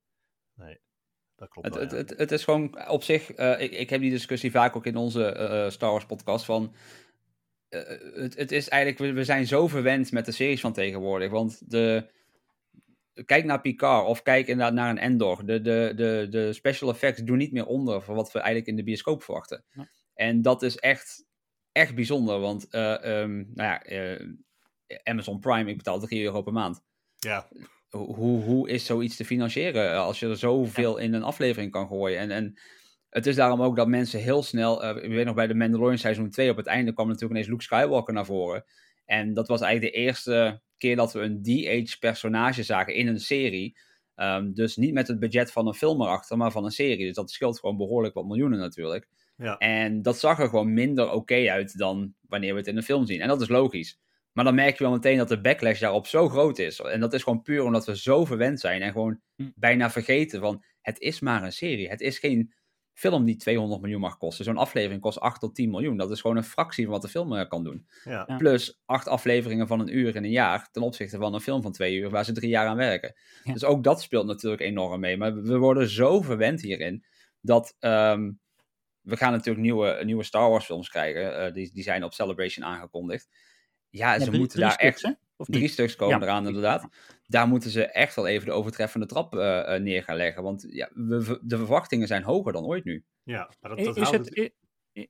[0.54, 0.80] Nee,
[1.36, 1.98] dat klopt Het, wel, het, ja.
[1.98, 4.96] het, het is gewoon op zich, eh, ik, ik heb die discussie vaak ook in
[4.96, 6.74] onze Star Wars podcast van,
[8.14, 12.10] het, het is eigenlijk, we, zijn zo verwend met de series van tegenwoordig, want de,
[13.26, 17.22] kijk naar Picard of kijk inderdaad naar een Endor, de, de, de, de special effects
[17.22, 19.64] doen niet meer onder voor wat we eigenlijk in de bioscoop verwachten.
[19.70, 19.88] Ja.
[20.14, 21.26] En dat is echt,
[21.72, 24.28] echt bijzonder, want eh, ehm, nou ja, eh,
[25.02, 26.82] Amazon Prime, ik betaal 3 euro per maand
[27.16, 27.48] Ja,
[27.88, 31.86] hoe, hoe- is zoiets te financieren eh, als je er zoveel in een aflevering kan
[31.86, 32.18] gooien?
[32.18, 32.58] En, en
[33.12, 35.98] het is daarom ook dat mensen heel snel, eh, ik weet nog bij de Mandalorian
[35.98, 38.64] seizoen 2, op het einde kwam natuurlijk ineens Luke Skywalker naar voren.
[39.04, 43.20] En dat was eigenlijk de eerste keer dat we een DH personage zagen in een
[43.20, 43.78] serie.
[44.14, 47.06] Ehm, dus niet met het budget van een film erachter, maar van een serie.
[47.06, 49.08] Dus dat scheelt gewoon behoorlijk wat miljoenen natuurlijk.
[49.36, 49.56] ja.
[49.58, 53.06] En dat zag er gewoon minder oké uit dan wanneer we het in een film
[53.06, 53.20] zien.
[53.20, 53.98] En dat is logisch.
[54.32, 56.80] Maar dan merk je wel meteen dat de backlash daarop zo groot is.
[56.80, 59.50] En dat is gewoon puur omdat we zo verwend zijn en gewoon Hm.
[59.54, 61.88] bijna vergeten van het is maar een serie.
[61.88, 62.52] Het is geen
[62.92, 64.44] film die 200 miljoen mag kosten.
[64.44, 65.96] Zo'n aflevering kost 8 tot 10 miljoen.
[65.96, 67.86] Dat is gewoon een fractie van wat de film eh, kan doen.
[68.04, 68.24] ja.
[68.36, 71.72] Plus acht afleveringen van een uur in een jaar ten opzichte van een film van
[71.72, 73.14] twee uur waar ze drie jaar aan werken.
[73.44, 73.52] Ja.
[73.52, 75.16] Dus ook dat speelt natuurlijk enorm mee.
[75.16, 77.04] Maar we worden zo verwend hierin
[77.40, 78.30] dat ehm,
[79.00, 81.36] we gaan natuurlijk nieuwe, nieuwe Star Wars films krijgen.
[81.36, 83.28] Eh, die, die zijn op Celebration aangekondigd.
[83.88, 85.12] Ja, Ja, ze moeten daar stuks, echt hè?
[85.42, 85.70] Of drie niet?
[85.72, 86.22] stuks komen Ja.
[86.22, 86.88] eraan inderdaad.
[87.26, 90.42] Daar moeten ze echt wel even de overtreffende trap eh, eh, neer gaan leggen.
[90.42, 93.04] Want ja, we, de verwachtingen zijn hoger dan ooit nu.
[93.22, 93.50] ja.
[93.60, 94.50] Maar dat, Is, het, i-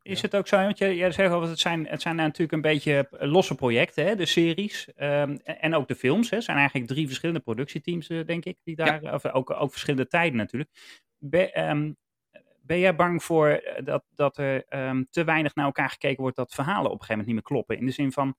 [0.03, 2.61] is het ook zo, want jij, jij zegt al, het zijn, het zijn natuurlijk een
[2.61, 6.31] beetje losse projecten, hè, de series ehm, en ook de films.
[6.31, 10.07] Het zijn eigenlijk drie verschillende productieteams, eh, denk ik, die daar, of ook, ook verschillende
[10.07, 10.71] tijden natuurlijk.
[11.18, 11.92] Ben, ehm,
[12.62, 16.37] ben jij bang voor eh, dat, dat er ehm, te weinig naar elkaar gekeken wordt,
[16.37, 17.79] dat verhalen op een gegeven moment niet meer kloppen?
[17.79, 18.37] In de zin van,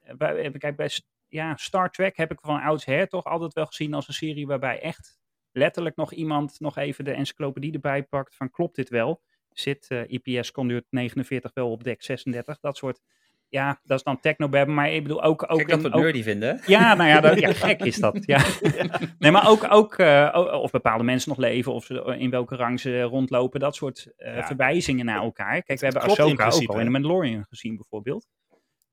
[0.00, 0.90] eh, bij, kijk, bij
[1.28, 4.80] ja, Star Trek heb ik van oudsher toch altijd wel gezien als een serie waarbij
[4.80, 5.18] echt
[5.52, 9.22] letterlijk nog iemand nog even de encyclopedie erbij pakt van klopt dit wel?
[9.52, 12.58] Zit IPS conduit 49 wel op dek 36?
[12.60, 13.00] Dat soort,
[13.48, 15.42] ja, dat is dan technobab, maar ik bedoel ook...
[15.42, 16.60] ook Kijk dat we ook- nerdy vinden.
[16.66, 18.18] ja, nou ja, dat, ja, gek is dat.
[18.26, 18.44] Ja.
[19.18, 22.80] Nee, maar ook, ook eh, of bepaalde mensen nog leven, of ze, in welke rang
[22.80, 24.46] ze rondlopen, dat soort eh, Ja.
[24.46, 25.62] verwijzingen naar elkaar.
[25.62, 26.90] Kijk, we hebben klopt Ahsoka ook al in de?
[26.90, 28.26] Mandalorian gezien, bijvoorbeeld.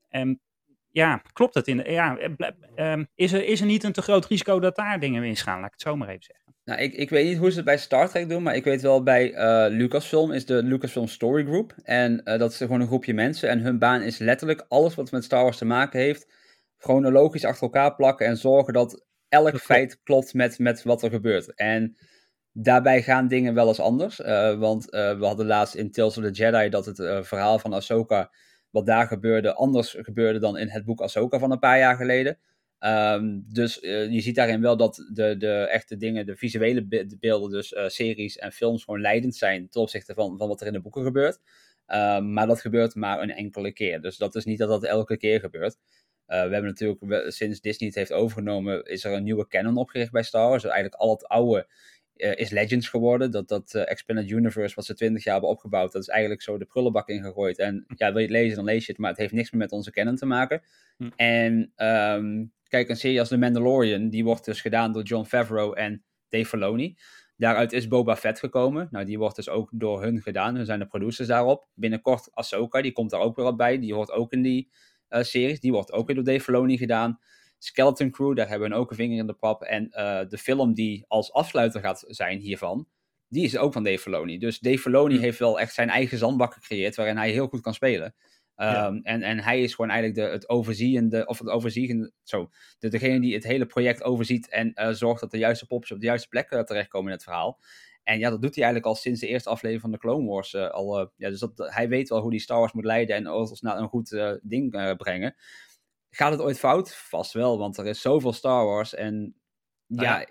[0.09, 0.41] En
[0.93, 4.01] ja, klopt het in de, ja, eh, ehm, is, er, is er niet een te
[4.01, 5.55] groot risico dat daar dingen misgaan?
[5.55, 6.55] Laat ik het zo maar even zeggen.
[6.63, 8.81] Nou, ik, ik weet niet hoe ze het bij Star Trek doen, maar ik weet
[8.81, 11.75] wel bij eh, Lucasfilm is de Lucasfilm Story Group.
[11.83, 15.11] En eh, dat is gewoon een groepje mensen en hun baan is letterlijk alles wat
[15.11, 16.27] met Star Wars te maken heeft,
[16.77, 21.55] chronologisch achter elkaar plakken en zorgen dat elk feit klopt met, met wat er gebeurt.
[21.55, 21.97] En
[22.51, 24.17] daarbij gaan dingen wel eens anders,
[24.57, 28.31] want we hadden laatst in Tales of the Jedi dat het verhaal van Ahsoka,
[28.73, 32.37] wat daar gebeurde, anders gebeurde dan in het boek Ahsoka van een paar jaar geleden.
[32.79, 37.17] Ehm, dus eh, je ziet daarin wel dat de, de echte dingen, de visuele de
[37.19, 40.67] beelden, dus eh, series en films, gewoon leidend zijn ten opzichte van, van wat er
[40.67, 41.39] in de boeken gebeurt.
[41.85, 44.01] Ehm, maar dat gebeurt maar een enkele keer.
[44.01, 45.77] Dus dat is niet dat dat elke keer gebeurt.
[46.25, 50.11] Eh, we hebben natuurlijk, sinds Disney het heeft overgenomen, is er een nieuwe canon opgericht
[50.11, 50.61] bij Star Wars.
[50.61, 51.67] Dus eigenlijk al het oude
[52.15, 53.31] eh, is Legends geworden.
[53.31, 56.57] Dat, dat eh, Expanded Universe, wat ze twintig jaar hebben opgebouwd, dat is eigenlijk zo
[56.57, 57.59] de prullenbak ingegooid.
[57.59, 59.61] En ja, wil je het lezen, dan lees je het, maar het heeft niks meer
[59.61, 60.61] met onze canon te maken.
[60.97, 61.09] Hm.
[61.15, 65.75] En ehm, kijk, een serie als The Mandalorian, die wordt dus gedaan door John Favreau
[65.75, 66.97] en Dave Filoni.
[67.37, 68.87] Daaruit is Boba Fett gekomen.
[68.91, 70.55] Nou, die wordt dus ook door hun gedaan.
[70.55, 71.67] Hun zijn de producers daarop.
[71.73, 73.79] Binnenkort Ahsoka, die komt daar ook weer op bij.
[73.79, 74.71] Die hoort ook in die
[75.07, 75.59] eh, series.
[75.59, 77.19] Die wordt ook weer door Dave Filoni gedaan.
[77.63, 79.61] Skeleton Crew, daar hebben we ook een vinger in de pap.
[79.61, 82.87] En eh, de film die als afsluiter gaat zijn hiervan,
[83.27, 84.37] die is ook van Dave Filoni.
[84.37, 85.21] Dus Dave Filoni Hm.
[85.21, 88.15] heeft wel echt zijn eigen zandbak gecreëerd, waarin hij heel goed kan spelen.
[88.55, 88.85] Ja.
[88.85, 92.49] Ehm, en, en hij is gewoon eigenlijk de, het overziende, of het overziende, zo,
[92.79, 95.99] de, degene die het hele project overziet en eh, zorgt dat de juiste popjes op
[95.99, 97.59] de juiste plek eh, terechtkomen in het verhaal.
[98.03, 100.55] En ja, dat doet hij eigenlijk al sinds de eerste aflevering van de Clone Wars.
[100.55, 103.61] al, ja, dus dat, hij weet wel hoe die Star Wars moet leiden en ons
[103.61, 105.35] naar een goed ding brengen.
[106.15, 106.95] Gaat het ooit fout?
[106.95, 109.35] Vast wel, want er is zoveel Star Wars en
[109.87, 110.25] Nou ja,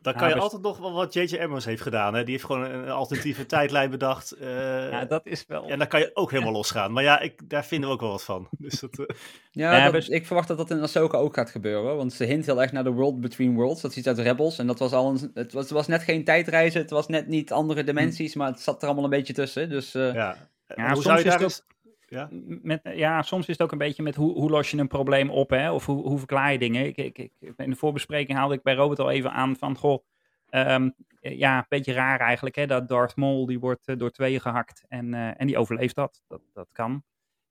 [0.00, 1.36] Dan kan je altijd nog wel wat J.J.
[1.38, 2.14] Abrams heeft gedaan.
[2.14, 2.22] Hè?
[2.22, 4.32] Die heeft gewoon een, alternatieve tijdlijn bedacht.
[4.32, 5.68] eh, Ja, dat is wel...
[5.68, 6.92] En dan kan je ook helemaal losgaan.
[6.92, 8.48] Maar ja, ik, daar vinden we ook wel wat van.
[8.58, 9.06] Dus dat, eh,
[9.50, 11.96] ja, Ja, dat- best- ik verwacht dat dat in Ahsoka ook gaat gebeuren.
[11.96, 13.80] Want ze hint heel erg naar de World Between Worlds.
[13.80, 14.58] Dat is iets uit Rebels.
[14.58, 16.80] En dat was al een, het, was, het was net geen tijdreizen.
[16.80, 18.34] Het was net niet andere dimensies.
[18.34, 19.68] Maar het zat er allemaal een beetje tussen.
[19.68, 20.48] Dus eh, ja.
[20.76, 21.62] Ja, Hoe zou je daar eens...
[22.10, 22.28] Ja?
[22.62, 25.30] met, ja, soms is het ook een beetje met hoe, hoe los je een probleem
[25.30, 25.72] op, hè?
[25.72, 26.86] Of hoe, hoe verklaar je dingen.
[26.86, 30.04] Ik, ik, ik, in de voorbespreking haalde ik bij Robert al even aan van, goh,
[30.48, 32.66] ehm, ja, een beetje raar eigenlijk, hè?
[32.66, 36.22] Dat Darth Maul, die wordt eh, door tweeën gehakt en, eh, en die overleeft dat.
[36.28, 36.40] dat.
[36.52, 37.02] Dat kan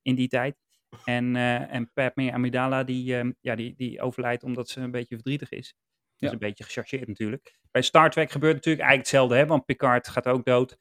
[0.02, 0.58] in die tijd.
[1.06, 5.16] En, eh en Padme Amidala, die, ehm, ja, die, die overlijdt omdat ze een beetje
[5.16, 5.74] verdrietig is.
[5.74, 6.28] Dat Ja.
[6.28, 7.58] is een beetje gechargeerd natuurlijk.
[7.72, 9.46] Bij Star Trek gebeurt natuurlijk eigenlijk hetzelfde, hè?
[9.46, 10.78] Want Picard gaat ook dood.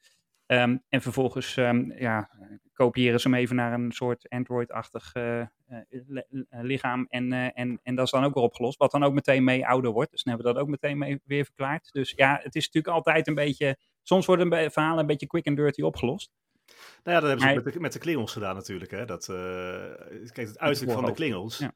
[0.48, 2.30] Ehm, en vervolgens ehm, ja,
[2.72, 7.06] kopiëren ze hem even naar een soort Android-achtig eh, eh, eh, lichaam.
[7.08, 8.78] En, en, en dat is dan ook weer opgelost.
[8.78, 10.10] Wat dan ook meteen mee ouder wordt.
[10.10, 11.92] Dus dan hebben we dat ook meteen mee weer verklaard.
[11.92, 13.76] Dus ja, het is natuurlijk altijd een beetje.
[14.02, 16.30] Soms worden be- verhalen een beetje quick and dirty opgelost.
[16.66, 18.90] Nou ja, dat hebben ze Maar- met de, met de Klingons gedaan natuurlijk.
[18.90, 19.04] Hè?
[19.04, 21.54] Dat, kijk, het uiterlijk van de.
[21.58, 21.72] Ja.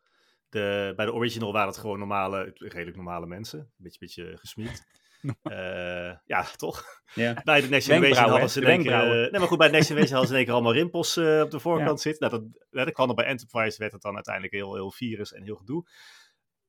[0.48, 3.58] De, bij de original waren het gewoon normale, redelijk normale mensen.
[3.58, 4.86] Een beetje, beetje gesmied.
[5.42, 6.84] Eh, ja, toch?
[7.14, 7.40] ja.
[7.44, 8.92] Bij de Next Generation hadden ze in De één keer...
[8.92, 11.16] eh, nee, maar goed, bij de Next Generation hadden ze in één keer allemaal rimpels
[11.16, 12.30] eh, op de voorkant zitten.
[12.30, 15.32] Nou, dat, ja, dat kwam er bij Enterprise, werd het dan uiteindelijk heel, heel virus
[15.32, 15.88] en heel gedoe.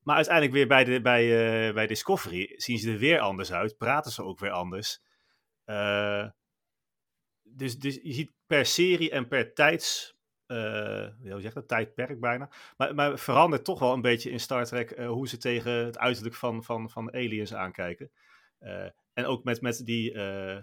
[0.03, 3.77] Maar uiteindelijk weer bij, de, bij, bij Discovery zien ze er weer anders uit.
[3.77, 5.01] Praten ze ook weer anders.
[7.43, 10.15] Dus, dus je ziet per serie en per tijds...
[10.47, 11.67] hoe zeg je dat?
[11.67, 12.49] Tijdperk bijna.
[12.77, 16.35] Maar, maar verandert toch wel een beetje in Star Trek hoe ze tegen het uiterlijk
[16.35, 18.11] van, van, van aliens aankijken.
[18.63, 20.57] Eh, en ook met, met die eh,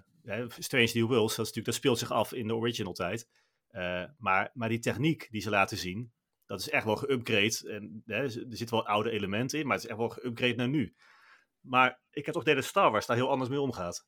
[0.59, 3.29] Strange New Worlds, dat, natuurlijk, dat speelt zich af in de original tijd.
[3.69, 6.13] Eh, maar, maar die techniek die ze laten zien,
[6.47, 7.71] dat is echt wel geüpgrade.
[7.71, 10.95] En, er zitten wel oude elementen in, maar het is echt wel geüpgrade naar nu.
[11.61, 14.07] Maar ik heb toch dat Star Wars daar heel anders mee omgaat.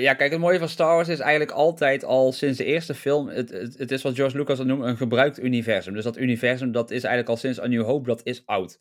[0.00, 3.28] Ja, kijk, het mooie van Star Wars is eigenlijk altijd al sinds de eerste film.
[3.28, 5.94] Het, het, het is wat George Lucas al noemt een gebruikt universum.
[5.94, 8.78] Dus dat universum, dat is eigenlijk al sinds A New Hope, dat is oud.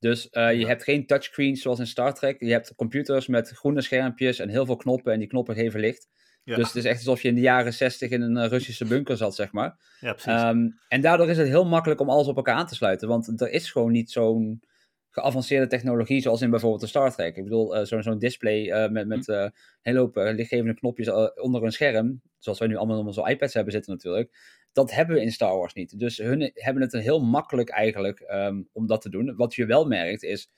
[0.00, 0.66] Dus eh, je Ja.
[0.66, 2.40] hebt geen touchscreens zoals in Star Trek.
[2.40, 5.12] Je hebt computers met groene schermpjes en heel veel knoppen.
[5.12, 6.08] En die knoppen geven licht.
[6.44, 8.84] Ja, Dus het is echt alsof je in de jaren 60 in een eh, Russische
[8.84, 9.96] bunker zat, zeg maar.
[10.00, 10.32] ja precies.
[10.42, 13.08] Ehm, en daardoor is het heel makkelijk om alles op elkaar aan te sluiten.
[13.08, 14.62] Want er is gewoon niet zo'n
[15.10, 17.36] geavanceerde technologie zoals in bijvoorbeeld de Star Trek.
[17.36, 21.72] Ik bedoel, eh, zo'n display met, met eh, een hele hoop lichtgevende knopjes onder een
[21.72, 22.20] scherm.
[22.38, 24.30] Zoals wij nu allemaal op onze iPads hebben zitten natuurlijk.
[24.72, 25.98] Dat hebben we in Star Wars niet.
[25.98, 29.36] Dus hun hebben het heel makkelijk eigenlijk ehm, om dat te doen.
[29.36, 30.50] Wat je wel merkt is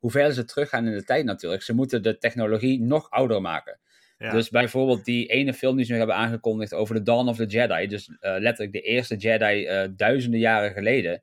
[0.00, 1.62] hoe verder ze teruggaan in de tijd natuurlijk.
[1.62, 3.80] Ze moeten de technologie nog ouder maken.
[4.18, 4.32] ja.
[4.32, 7.46] Dus bijvoorbeeld die ene film die ze nu hebben aangekondigd over de Dawn of the
[7.46, 7.86] Jedi.
[7.86, 11.22] Dus eh, letterlijk de eerste Jedi eh, duizenden jaren geleden.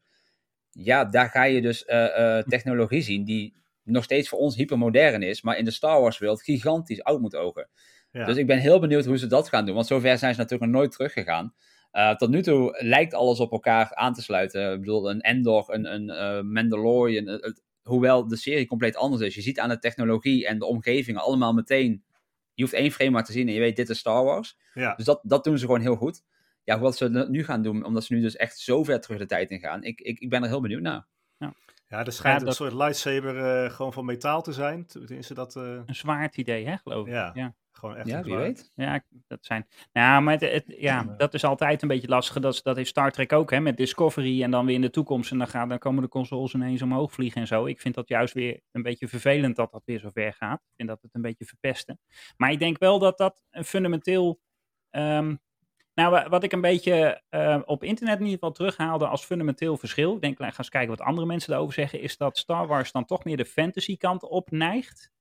[0.71, 5.41] Ja, daar ga je dus eh, technologie zien die nog steeds voor ons hypermodern is.
[5.41, 7.69] Maar in de Star Wars wereld gigantisch oud moet ogen.
[8.11, 8.25] ja.
[8.25, 9.75] Dus ik ben heel benieuwd hoe ze dat gaan doen.
[9.75, 11.53] Want zover zijn ze natuurlijk nog nooit teruggegaan.
[11.97, 14.73] Eh, tot nu toe lijkt alles op elkaar aan te sluiten.
[14.73, 17.25] Ik bedoel, een Endor, een, een eh, Mandalorian.
[17.27, 19.35] het- hoewel de serie compleet anders is.
[19.35, 22.03] Je ziet aan de technologie en de omgevingen allemaal meteen.
[22.53, 24.57] Je hoeft één frame maar te zien en je weet, dit is Star Wars.
[24.73, 24.95] ja.
[24.95, 26.23] Dus dat, dat doen ze gewoon heel goed.
[26.63, 29.25] Ja, wat ze nu gaan doen, omdat ze nu dus echt zo ver terug de
[29.25, 29.83] tijd in gaan.
[29.83, 31.07] Ik, ik, ik ben er heel benieuwd naar.
[31.89, 34.85] ja, er schijnt Ja, dat- een soort lightsaber eh, gewoon van metaal te zijn.
[34.85, 35.55] Tenminste, dat...
[35.55, 37.13] eh, Een zwaard idee, hè, geloof ik.
[37.13, 37.31] Ja.
[37.33, 37.53] ja.
[37.77, 38.71] Gewoon echt Ja, wie weet.
[38.75, 39.67] Ja, dat zijn.
[39.93, 42.39] Nou, maar het, het- ja, dat is altijd een beetje lastig.
[42.41, 45.31] Dat, dat heeft Star Trek ook, hè, met Discovery en dan weer in de toekomst.
[45.31, 47.65] En dan, gaan, dan komen de consoles ineens omhoog vliegen en zo.
[47.65, 50.59] Ik vind dat juist weer een beetje vervelend dat dat weer zo ver gaat.
[50.59, 51.99] Ik vind dat het een beetje verpesten.
[52.37, 54.39] Maar ik denk wel dat dat een fundamenteel.
[54.89, 55.35] ehm,
[55.93, 59.77] nou, wa- wat ik een beetje eh, op internet in ieder geval terughaalde als fundamenteel
[59.77, 60.15] verschil.
[60.15, 62.01] Ik denk, ga eens kijken wat andere mensen daarover zeggen.
[62.01, 65.11] Is dat Star Wars dan toch meer de fantasy kant op neigt.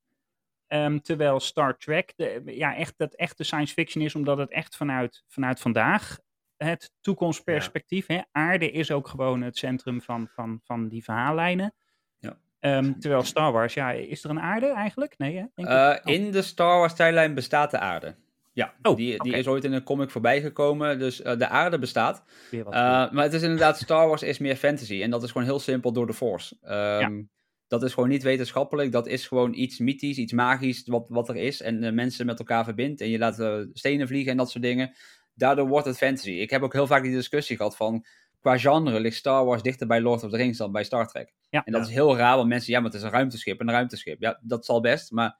[0.66, 4.76] Ehm, terwijl Star Trek de, ja, echt dat echte science fiction is, omdat het echt
[4.76, 6.18] vanuit, vanuit vandaag
[6.57, 8.07] het toekomstperspectief.
[8.07, 11.74] Hè, aarde is ook gewoon het centrum van, van, van die verhaallijnen.
[12.18, 12.37] Ja.
[12.61, 15.18] Ehm, terwijl Star Wars, ja, is er een aarde eigenlijk?
[15.18, 15.44] Nee, hè?
[15.55, 15.68] Denk?
[15.68, 18.14] Eh, Oh, In de Star Wars tijdlijn bestaat de aarde.
[18.52, 20.98] Ja, Oh, die, is ooit in een comic voorbij gekomen.
[20.98, 22.24] Dus eh, de aarde bestaat.
[22.64, 25.02] wat Eh, maar het is inderdaad, Star Wars is meer fantasy.
[25.02, 26.57] En dat is gewoon heel simpel door de Force.
[26.62, 27.22] Ehm,
[27.68, 28.92] Dat is gewoon niet wetenschappelijk.
[28.92, 31.61] Dat is gewoon iets mythisch, iets magisch wat, wat er is.
[31.62, 33.00] En eh, mensen met elkaar verbindt.
[33.00, 34.94] En je laat eh, stenen vliegen en dat soort dingen.
[35.35, 36.31] Daardoor wordt het fantasy.
[36.31, 38.05] Ik heb ook heel vaak die discussie gehad van...
[38.40, 41.35] Qua genre ligt Star Wars dichter bij Lord of the Rings dan bij Star Trek.
[41.50, 41.64] Ja.
[41.64, 41.88] en dat Ja.
[41.88, 42.72] is heel raar, want mensen...
[42.72, 44.20] Ja, maar het is een ruimteschip, een ruimteschip.
[44.20, 45.38] Ja, dat zal best, maar...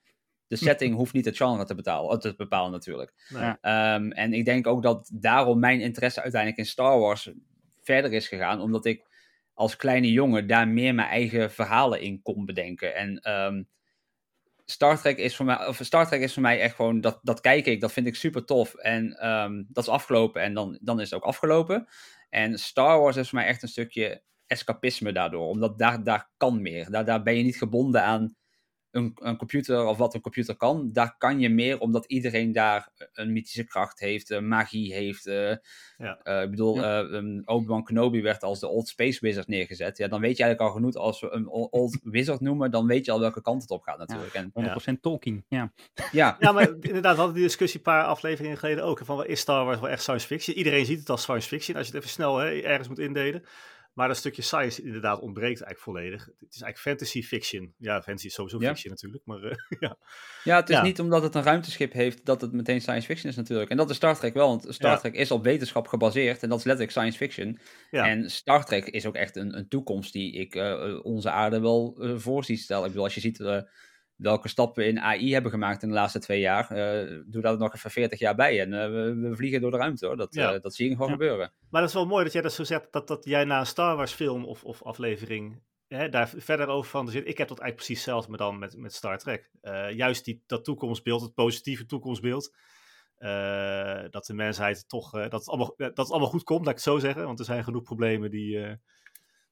[0.49, 3.12] De setting hoeft niet het genre te, betalen, eh, te bepalen natuurlijk.
[3.29, 3.59] Ja.
[3.61, 7.31] Ehm, en ik denk ook dat daarom mijn interesse uiteindelijk in Star Wars
[7.83, 8.61] verder is gegaan.
[8.61, 9.06] Omdat ik
[9.57, 12.95] als kleine jongen daar meer mijn eigen verhalen in kon bedenken.
[12.95, 13.62] En ehm,
[14.64, 17.40] Star Trek is voor mij, of Star Trek is voor mij echt gewoon, dat, dat
[17.40, 18.75] kijk ik, dat vind ik super tof.
[18.75, 21.87] En ehm, dat is afgelopen en dan, dan is het ook afgelopen.
[22.29, 26.62] En Star Wars is voor mij echt een stukje escapisme daardoor, omdat daar, daar kan
[26.62, 26.90] meer.
[26.90, 28.37] Daar, daar ben je niet gebonden aan
[28.97, 32.89] een, een computer of wat een computer kan, daar kan je meer omdat iedereen daar
[33.13, 35.27] een mythische kracht heeft, uh, magie heeft.
[35.27, 35.55] Uh,
[35.99, 36.21] ja.
[36.25, 36.99] uh, ik bedoel, ja.
[37.01, 39.99] um, Obi-Wan Kenobi werd als de Old Space Wizard neergezet.
[39.99, 43.05] Ja, dan weet je eigenlijk al genoeg, als we een Old Wizard noemen, dan weet
[43.05, 44.33] je al welke kant het op gaat natuurlijk.
[44.33, 45.73] Ja, 100% en, Tolkien, ja.
[46.13, 46.37] ja.
[46.41, 49.01] ja, maar inderdaad, we hadden die discussie een paar afleveringen geleden ook.
[49.05, 50.57] Van, is Star Wars wel echt science fiction?
[50.57, 53.45] Iedereen ziet het als science fiction, als je het even snel hè, ergens moet indelen.
[53.97, 56.25] Maar dat stukje science inderdaad ontbreekt eigenlijk volledig.
[56.25, 57.75] Het is eigenlijk fantasy fiction.
[57.79, 58.69] Ja, fantasy is sowieso ja.
[58.69, 59.23] fiction natuurlijk.
[59.27, 59.53] Maar, uh,
[59.89, 59.97] ja.
[60.45, 60.83] ja, het is ja.
[60.83, 63.71] niet omdat het een ruimteschip heeft dat het meteen science fiction is natuurlijk.
[63.71, 64.97] En dat is Star Trek wel, want Star ja.
[64.97, 66.43] Trek is op wetenschap gebaseerd.
[66.43, 67.59] En dat is letterlijk science fiction.
[67.91, 71.97] En Star Trek is ook echt een, een toekomst die ik uh, onze aarde wel
[71.99, 72.83] uh, voor zie stellen.
[72.83, 73.39] Ik bedoel, als je ziet
[74.16, 76.72] welke stappen in AI hebben gemaakt in de laatste twee jaar.
[76.72, 79.76] Uh, doe daar nog even 40 jaar bij en uh, we, we, vliegen door de
[79.76, 80.16] ruimte hoor.
[80.16, 80.55] Dat, ja.
[80.55, 81.12] uh, dat zie je gewoon ja.
[81.12, 81.52] gebeuren.
[81.70, 83.66] Maar dat is wel mooi dat jij dat zo zegt, dat, dat jij na een
[83.66, 87.26] Star Wars film of, of aflevering hè, daar verder over van zit.
[87.26, 89.50] Ik heb dat eigenlijk precies hetzelfde, maar dan met, met Star Trek.
[89.90, 92.55] juist die, dat toekomstbeeld, het positieve toekomstbeeld.
[94.11, 96.92] dat de mensheid toch, dat, het allemaal, dat het allemaal goed komt, laat ik het
[96.92, 97.24] zo zeggen.
[97.24, 98.79] Want er zijn genoeg problemen die,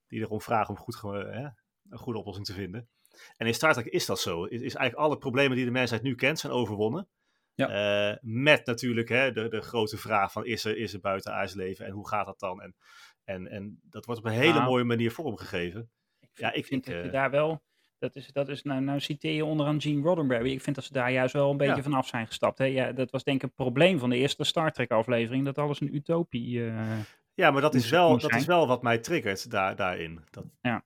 [0.07, 2.89] die erom vragen om goed, een goede oplossing te vinden.
[3.37, 4.43] En in Star Trek is dat zo.
[4.43, 7.07] Is, is eigenlijk alle problemen die de mensheid nu kent, zijn overwonnen.
[7.55, 8.09] Ja.
[8.11, 11.85] Uh, met natuurlijk hè, de, de grote vraag van is er, is er buiten leven
[11.85, 12.61] en hoe gaat dat dan?
[12.61, 12.75] En,
[13.23, 15.89] en, en dat wordt op een hele nou, mooie manier vormgegeven.
[16.19, 17.63] Ik vind, ja, ik vind dat je daar wel,
[17.99, 20.51] dat is, dat is nou, nou citeer je onderaan Gene Roddenberry.
[20.51, 21.81] Ik vind dat ze daar juist wel een beetje ja.
[21.81, 22.57] vanaf zijn gestapt.
[22.57, 22.65] Hè?
[22.65, 25.81] Ja, dat was denk ik een probleem van de eerste Star Trek aflevering, dat alles
[25.81, 26.99] een utopie uh,
[27.33, 30.23] Ja, maar dat is, wel, dat is wel wat mij triggert daar, daarin.
[30.29, 30.83] Dat, ja.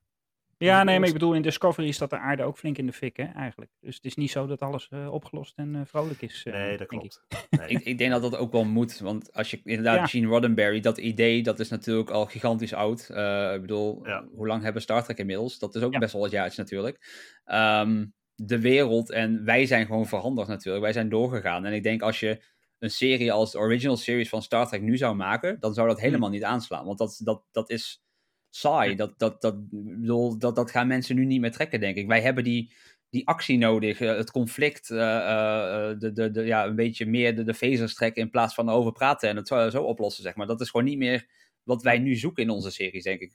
[0.65, 3.17] Ja, nee, maar ik bedoel, in Discovery staat de aarde ook flink in de fik,
[3.17, 3.72] hè, eigenlijk.
[3.80, 6.45] Dus het is niet zo dat alles uh, opgelost en uh, vrolijk is.
[6.48, 7.26] Uh, nee, dat klopt.
[7.28, 7.48] Ik.
[7.60, 7.69] Nee.
[7.69, 7.86] ik.
[7.86, 7.98] ik.
[7.98, 10.06] denk dat dat ook wel moet, want als je inderdaad ja.
[10.06, 13.00] Gene Roddenberry, dat idee, dat is natuurlijk al gigantisch oud.
[13.54, 14.26] ik bedoel, ja.
[14.36, 15.60] hoe lang hebben Star Trek inmiddels?
[15.60, 16.00] Dat is ook ja.
[16.00, 16.98] best wel wat jaartjes natuurlijk.
[17.45, 20.84] Um, de wereld en wij zijn gewoon veranderd natuurlijk.
[20.84, 21.65] Wij zijn doorgegaan.
[21.65, 22.43] En ik denk als je
[22.80, 26.00] een serie als de original series van Star Trek nu zou maken, dan zou dat
[26.00, 26.38] helemaal hmm.
[26.38, 26.86] niet aanslaan.
[26.86, 28.04] Want dat, dat, dat is
[28.49, 28.95] saai.
[28.95, 32.07] Dat, dat, dat, bedoel, dat, dat gaan mensen nu niet meer trekken, denk ik.
[32.07, 32.73] Wij hebben die,
[33.09, 37.35] die actie nodig, uh, het conflict, uh, uh, de, de, de, ja, een beetje meer
[37.35, 40.35] de, de vezers trekken in plaats van over praten en het zo, zo oplossen, zeg
[40.35, 40.47] maar.
[40.47, 41.27] Dat is gewoon niet meer
[41.63, 43.33] wat wij nu zoeken in onze series, denk ik.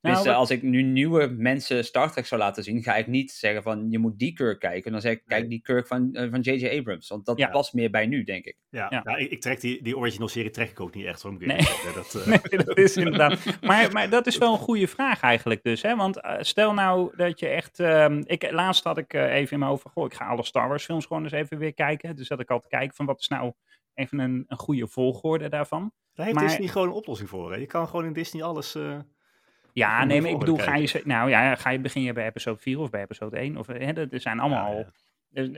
[0.00, 3.30] Nou, dus als ik nu nieuwe mensen Star Trek zou laten zien, ga ik niet
[3.30, 4.92] zeggen van je moet die Kirk kijken.
[4.92, 6.78] Dan zeg ik, kijk die Kirk van uh, van J.J.
[6.78, 7.08] Abrams.
[7.08, 7.48] Want dat ja.
[7.48, 8.56] past meer bij nu, denk ik.
[8.70, 9.00] Ja, ja.
[9.04, 11.20] ja ik, ik, trek die, die original serie trek ik ook niet echt.
[11.20, 11.66] Zo nee.
[11.94, 12.26] Dat, uh...
[12.50, 13.60] nee, dat is inderdaad.
[13.60, 15.82] Maar, maar dat is wel een goede vraag eigenlijk dus.
[15.82, 15.96] Hè?
[15.96, 17.78] Want uh, stel nou dat je echt...
[17.78, 20.84] Um, ik, laatst had ik even in mijn hoofd goh, ik ga alle Star Wars
[20.84, 22.16] films gewoon eens even weer kijken.
[22.16, 23.52] Dus dat ik al te kijken van wat is nou
[23.94, 25.92] even een, een goede volgorde daarvan.
[26.14, 27.52] Daar heeft maar, Disney gewoon een oplossing voor.
[27.52, 27.58] Hè?
[27.58, 28.76] Je kan gewoon in Disney alles...
[29.72, 32.58] Ja, nee, maar ik bedoel, ga je, nou ja, ga je begin je bij episode
[32.58, 33.56] 4 of bij episode 1?
[33.56, 34.72] Of, hè, dat zijn allemaal...
[34.72, 34.90] Ja, ja.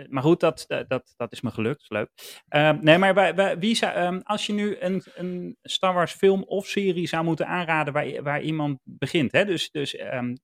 [0.09, 1.85] Maar goed, dat, dat, dat is me gelukt.
[1.89, 2.11] Leuk.
[2.49, 6.13] Um, nee, maar bij, bij, wie zou, um, als je nu een, een Star Wars
[6.13, 9.33] film of serie zou moeten aanraden waar, waar iemand begint.
[9.33, 9.45] Hè?
[9.45, 10.37] Dus, dus um,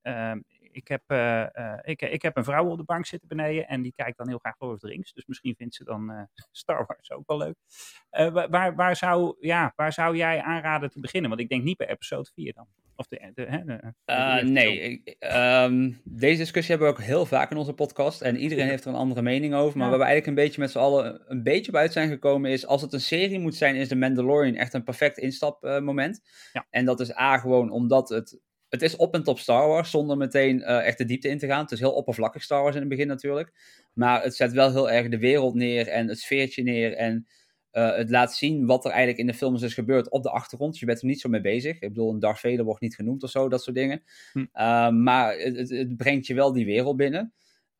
[0.70, 3.82] ik, heb, uh, uh, ik, ik heb een vrouw op de bank zitten beneden en
[3.82, 5.12] die kijkt dan heel graag Lord of the Rings.
[5.12, 7.56] Dus misschien vindt ze dan uh, Star Wars ook wel leuk.
[8.50, 11.30] waar, waar, zou, ja, waar zou jij aanraden te beginnen?
[11.30, 12.66] Want ik denk niet bij episode 4 dan.
[12.98, 15.02] Of de, de, de, de uh, nee,
[15.64, 18.20] um, deze discussie hebben we ook heel vaak in onze podcast.
[18.20, 19.78] En iedereen heeft er een andere mening over.
[19.78, 19.90] Maar ja.
[19.90, 22.66] waar we eigenlijk een beetje met z'n allen een beetje bij uit zijn gekomen is...
[22.66, 26.20] als het een serie moet zijn, is The Mandalorian echt een perfect instapmoment.
[26.52, 26.66] Ja.
[26.70, 28.40] En dat is A, gewoon omdat het...
[28.68, 31.46] Het is op en top Star Wars, zonder meteen uh, echt de diepte in te
[31.46, 31.62] gaan.
[31.62, 33.52] Het is heel oppervlakkig Star Wars in het begin natuurlijk.
[33.94, 36.94] Maar het zet wel heel erg de wereld neer en het sfeertje neer.
[36.94, 37.26] En
[37.78, 40.70] uh, het laat zien wat er eigenlijk in de films is gebeurd op de achtergrond.
[40.70, 41.74] Dus je bent er niet zo mee bezig.
[41.74, 44.02] Ik bedoel, een Darth Vader wordt niet genoemd of zo, dat soort dingen.
[44.32, 44.38] Hm.
[44.38, 47.32] Uh, maar het, het, brengt je wel die wereld binnen.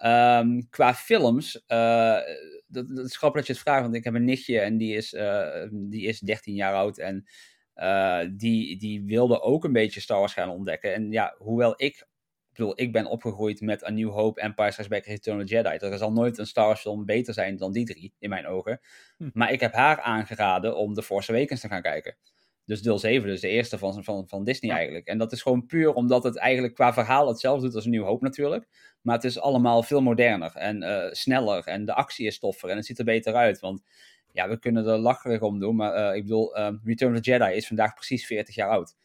[0.05, 2.19] Um, qua films, uh,
[2.67, 4.97] dat, dat, is grappig dat je het vraagt, want ik heb een nichtje en die
[4.97, 5.17] is,
[5.71, 6.99] die is 13 jaar oud.
[6.99, 7.25] En
[8.37, 10.95] die, die wilde ook een beetje Star Wars gaan ontdekken.
[10.95, 12.07] En ja, hoewel ik
[12.59, 15.77] bedoel, ik ben opgegroeid met A New Hope, Empire Strikes Back, Return of the Jedi.
[15.77, 18.81] Er zal nooit een Star Wars film beter zijn dan die drie, in mijn ogen.
[19.17, 19.31] Hm.
[19.33, 22.17] Maar ik heb haar aangeraden om The Force Awakens te gaan kijken.
[22.65, 25.07] Dus deel 7, dus de eerste van, van, van Disney eigenlijk.
[25.07, 28.25] En dat is gewoon puur omdat het eigenlijk qua verhaal hetzelfde doet als New Hope
[28.25, 28.69] natuurlijk.
[29.03, 31.65] Maar het is allemaal veel moderner en uh, sneller.
[31.65, 33.61] En de actie is toffer en het ziet er beter uit.
[33.61, 33.83] Want
[34.33, 35.77] ja, we kunnen er lacherig om doen.
[35.77, 38.97] Maar uh, ik bedoel, uh, Return of the Jedi is vandaag precies 40 jaar oud.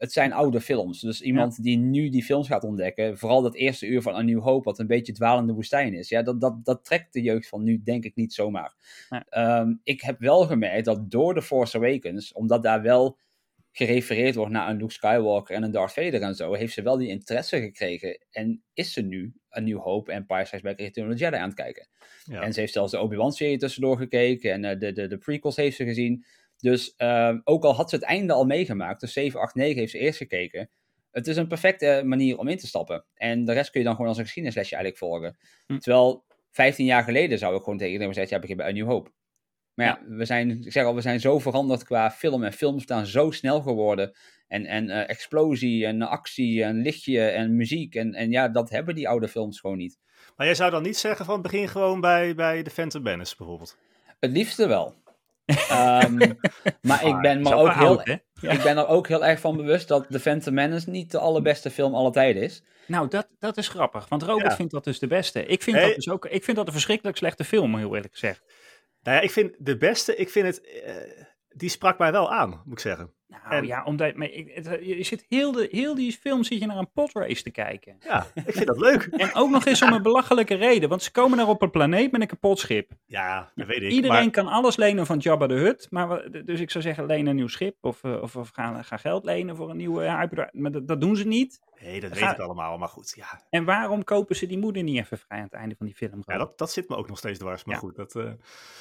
[0.00, 1.00] Het zijn oude films.
[1.00, 4.40] Dus iemand die nu die films gaat ontdekken, vooral dat eerste uur van A New
[4.40, 7.62] Hope, wat een beetje dwalende woestijn is, ja, dat, dat, dat trekt de jeugd van
[7.62, 8.74] nu denk ik niet zomaar.
[9.08, 9.24] Ja.
[9.28, 13.18] Ehm, ik heb wel gemerkt dat door The Force Awakens, omdat daar wel
[13.72, 16.96] gerefereerd wordt naar een Luke Skywalker en een Darth Vader en zo, heeft ze wel
[16.96, 18.18] die interesse gekregen.
[18.30, 21.36] En is ze nu A New Hope en Empire Strikes Back Return of the Jedi
[21.36, 21.88] aan het kijken.
[22.24, 22.42] Ja.
[22.42, 25.76] En ze heeft zelfs de Obi-Wan-serie tussendoor gekeken en eh, de, de, de prequels heeft
[25.76, 26.24] ze gezien.
[26.60, 29.90] Dus ehm, ook al had ze het einde al meegemaakt, dus 7, 8, 9 heeft
[29.90, 30.70] ze eerst gekeken.
[31.10, 33.04] Het is een perfecte manier om in te stappen.
[33.14, 35.36] En de rest kun je dan gewoon als een geschiedenislesje eigenlijk volgen.
[35.66, 35.78] Hm.
[35.78, 38.86] Terwijl 15 jaar geleden zou ik gewoon tegen iedereen zeggen, ja, begin bij A New
[38.86, 39.10] Hope.
[39.74, 42.82] Maar ja, we zijn, ik zeg al, we zijn zo veranderd qua film en films
[42.82, 44.16] staan zo snel geworden.
[44.48, 47.94] En, en eh, explosie en actie en lichtje en muziek.
[47.94, 49.98] En, en ja, dat hebben die oude films gewoon niet.
[50.36, 53.76] Maar jij zou dan niet zeggen van begin gewoon bij, bij de Phantom Menace bijvoorbeeld?
[54.20, 54.94] Het liefste wel.
[55.68, 56.16] Ehm,
[56.88, 58.08] maar ik ben, maar ook heel, oud,
[58.40, 61.70] ik ben er ook heel erg van bewust dat The Phantom Menace niet de allerbeste
[61.70, 62.62] film aller tijden is.
[62.86, 64.56] Nou, dat, dat is grappig, want Robert Ja.
[64.56, 65.46] vindt dat dus de beste.
[65.46, 65.86] Ik vind, Hey.
[65.86, 68.42] dat dus ook, ik vind dat een verschrikkelijk slechte film, heel eerlijk gezegd.
[69.02, 70.94] Nou ja, ik vind de beste, ik vind het, eh,
[71.48, 73.14] die sprak mij wel aan, moet ik zeggen.
[73.30, 74.30] Nou En- ja, omdat maar
[74.82, 77.96] je zit heel, de, heel die film zit je naar een podrace te kijken.
[78.00, 79.02] Ja, ik vind dat leuk.
[79.22, 82.12] En ook nog eens om een belachelijke reden, want ze komen daar op een planeet
[82.12, 82.90] met een kapot schip.
[83.06, 83.90] Ja, dat weet ik.
[83.90, 87.26] Iedereen maar- kan alles lenen van Jabba de Hutt, maar dus ik zou zeggen leen
[87.26, 90.48] een nieuw schip of, eh, of, of gaan, gaan geld lenen voor een nieuwe hyper.
[90.52, 91.60] Maar dat, dat doen ze niet.
[91.80, 93.12] Nee, dat weet ik allemaal, maar goed.
[93.16, 95.94] Ja, En waarom kopen ze die moeder niet even vrij aan het einde van die
[95.94, 96.22] film?
[96.26, 97.64] ja dat, dat zit me ook nog steeds dwars.
[97.64, 97.80] Maar Ja.
[97.80, 98.32] goed, dat, eh,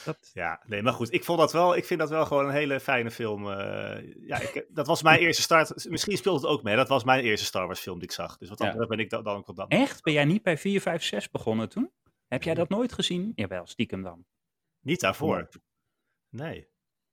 [0.05, 1.13] Dat- ja, nee, maar goed.
[1.13, 3.49] Ik vond dat wel, ik vind dat wel gewoon een hele fijne film.
[3.51, 5.89] eh, ja, ik, dat was mijn eerste start.
[5.89, 6.75] Misschien speelt het ook mee.
[6.75, 8.37] Dat was mijn eerste Star Wars film die ik zag.
[8.37, 8.73] Dus wat dat Ja.
[8.73, 9.69] betreft ben ik dan, dan ook wel dat.
[9.69, 10.03] Echt?
[10.03, 11.91] Ben jij niet bij 4, 5, 6 begonnen toen?
[12.27, 13.31] Heb jij dat nooit gezien?
[13.35, 14.25] Jawel, stiekem dan.
[14.81, 15.49] Niet daarvoor.
[16.29, 16.67] Nee.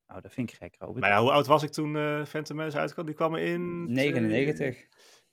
[0.07, 1.01] Nou, dat vind ik gek, Robert.
[1.01, 3.07] Maar ja, hoe oud was ik toen eh Phantom Menace uitkwam?
[3.07, 3.92] Die kwam in...
[3.92, 4.77] 99.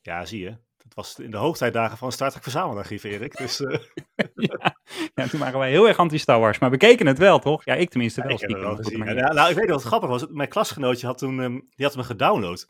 [0.03, 0.49] Ja, zie je.
[0.77, 3.37] Dat was in de hoogtijdagen van Star Trek Verzamelarchief, Erik.
[3.37, 3.79] Dus eh,
[4.35, 4.75] ja.
[5.15, 7.65] ja, toen waren wij heel erg anti-Star Wars, maar we keken het wel, toch?
[7.65, 9.05] Ja, ik tenminste wel ik het stiekem.
[9.05, 10.25] wel ja, nou, ik weet wat grappig was.
[10.29, 12.67] Mijn klasgenootje had toen, ehm, die had me gedownload.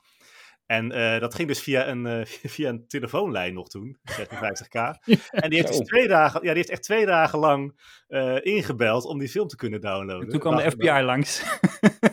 [0.65, 4.71] En eh, dat ging dus via een, eh, via een telefoonlijn nog toen, 56k.
[5.31, 9.05] En die heeft, dus twee dagen, ja, die heeft echt twee dagen lang eh, ingebeld
[9.05, 10.23] om die film te kunnen downloaden.
[10.23, 11.43] En toen kwam de FBI langs.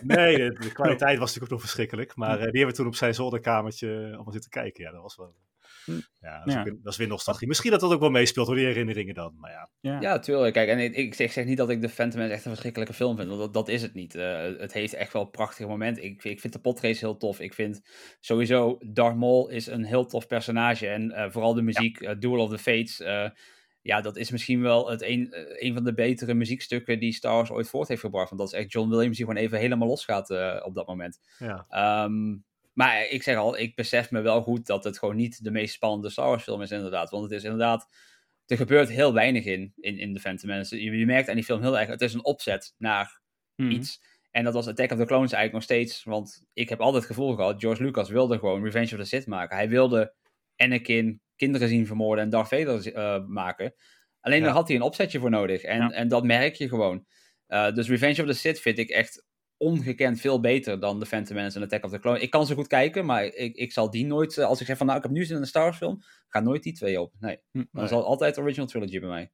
[0.03, 2.17] Nee, de, de kwaliteit was natuurlijk ook nog verschrikkelijk.
[2.17, 4.85] Maar die hebben we toen op zijn zolderkamertje allemaal zitten kijken.
[4.85, 5.35] Ja, dat was wel...
[6.21, 6.63] Ja, dat is, Ja.
[6.63, 7.49] weer- dat is weer nostalgie.
[7.49, 9.35] Misschien dat dat ook wel meespeelt door die herinneringen dan.
[9.39, 10.01] Maar ja, Ja.
[10.01, 10.55] Ja, tuurlijk.
[10.55, 12.95] Kijk, en ik, ik zeg, zeg niet dat ik de Phantom Menace echt een verschrikkelijke
[12.95, 14.15] film vind, want dat, dat is het niet.
[14.15, 16.05] Eh, het heeft echt wel prachtige momenten.
[16.05, 17.41] Ik, ik vind de potrace heel tof.
[17.41, 17.81] Ik vind
[18.21, 20.89] sowieso Darth Maul is een heel tof personage.
[20.89, 23.29] En eh, vooral de muziek, eh, Duel of the Fates, eh,
[23.83, 25.29] ja, dat is misschien wel het een,
[25.67, 28.29] een van de betere muziekstukken die Star Wars ooit voort heeft gebracht.
[28.29, 31.19] Want dat is echt John Williams die gewoon even helemaal losgaat eh op dat moment.
[31.39, 31.65] ja.
[31.69, 32.37] Ehm,
[32.85, 35.75] maar ik zeg al, ik besef me wel goed dat het gewoon niet de meest
[35.75, 37.11] spannende Star Wars film is inderdaad.
[37.11, 37.93] Want het is inderdaad,
[38.47, 40.83] er gebeurt heel weinig in, in, in The Phantom Menace.
[40.85, 43.19] Je, je merkt aan die film heel erg, het is een opzet naar
[43.57, 43.71] Mhm.
[43.71, 44.01] iets.
[44.31, 47.13] En dat was Attack of the Clones eigenlijk nog steeds, want ik heb altijd het
[47.13, 49.57] gevoel gehad, George Lucas wilde gewoon Revenge of the Sith maken.
[49.57, 50.15] Hij wilde
[50.57, 53.75] Anakin kinderen zien vermoorden en Darth Vader eh, maken.
[54.21, 54.45] Alleen Ja.
[54.45, 55.63] daar had hij een opzetje voor nodig.
[55.63, 55.91] En, Ja.
[55.91, 57.07] en dat merk je gewoon.
[57.47, 59.25] Eh, dus Revenge of the Sith vind ik echt
[59.61, 62.23] ongekend veel beter dan The Phantom Menace en Attack of the Clones.
[62.23, 64.39] Ik kan ze goed kijken, maar ik, ik zal die nooit...
[64.39, 66.03] eh, als ik zeg van, nou, ik heb nu zin in een Star Wars film,
[66.29, 67.13] ga nooit die twee op.
[67.19, 67.59] Nee, Hm.
[67.59, 67.87] dan Nee.
[67.87, 69.31] zal altijd Original Trilogy bij mij.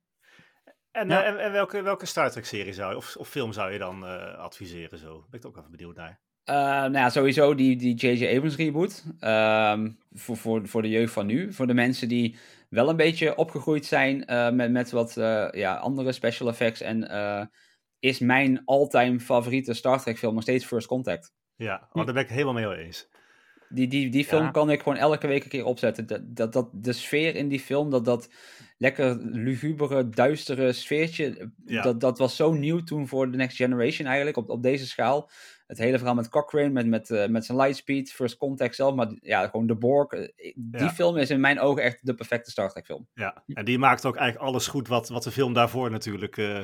[0.91, 1.23] En, Ja.
[1.23, 3.79] eh, en, en welke, welke Star Trek serie zou je, of, of film zou je
[3.79, 5.27] dan eh, adviseren zo?
[5.31, 6.21] Ben ik ook even benieuwd naar.
[6.45, 8.35] Eh, nou ja, sowieso die die J.J.
[8.37, 9.05] Abrams reboot.
[9.21, 11.53] Ehm, voor, voor, voor de jeugd van nu.
[11.53, 12.37] Voor de mensen die
[12.69, 16.81] wel een beetje opgegroeid zijn eh, met, met wat eh, ja, andere special effects.
[16.81, 17.45] En eh,
[18.07, 21.33] is mijn all-time favoriete Star Trek film nog steeds First Contact.
[21.57, 23.09] Ja, oh, daar ben ik helemaal mee eens.
[23.69, 24.51] Die, die, die film Ja.
[24.51, 26.07] kan ik gewoon elke week een keer opzetten.
[26.07, 28.31] Dat, dat, dat, de sfeer in die film, dat, dat
[28.79, 31.83] lekker lugubere, duistere sfeertje, Ja.
[31.83, 35.31] dat, dat was zo nieuw toen voor de Next Generation eigenlijk, op, op deze schaal.
[35.67, 39.09] Het hele verhaal met Cochrane, met, met, eh, met zijn lightspeed, First Contact zelf, maar
[39.21, 40.13] ja, gewoon de Borg.
[40.13, 40.91] eh, Die Ja.
[40.91, 43.09] film is in mijn ogen echt de perfecte Star Trek film.
[43.15, 46.61] Ja, en die maakt ook eigenlijk alles goed wat, wat de film daarvoor natuurlijk eh,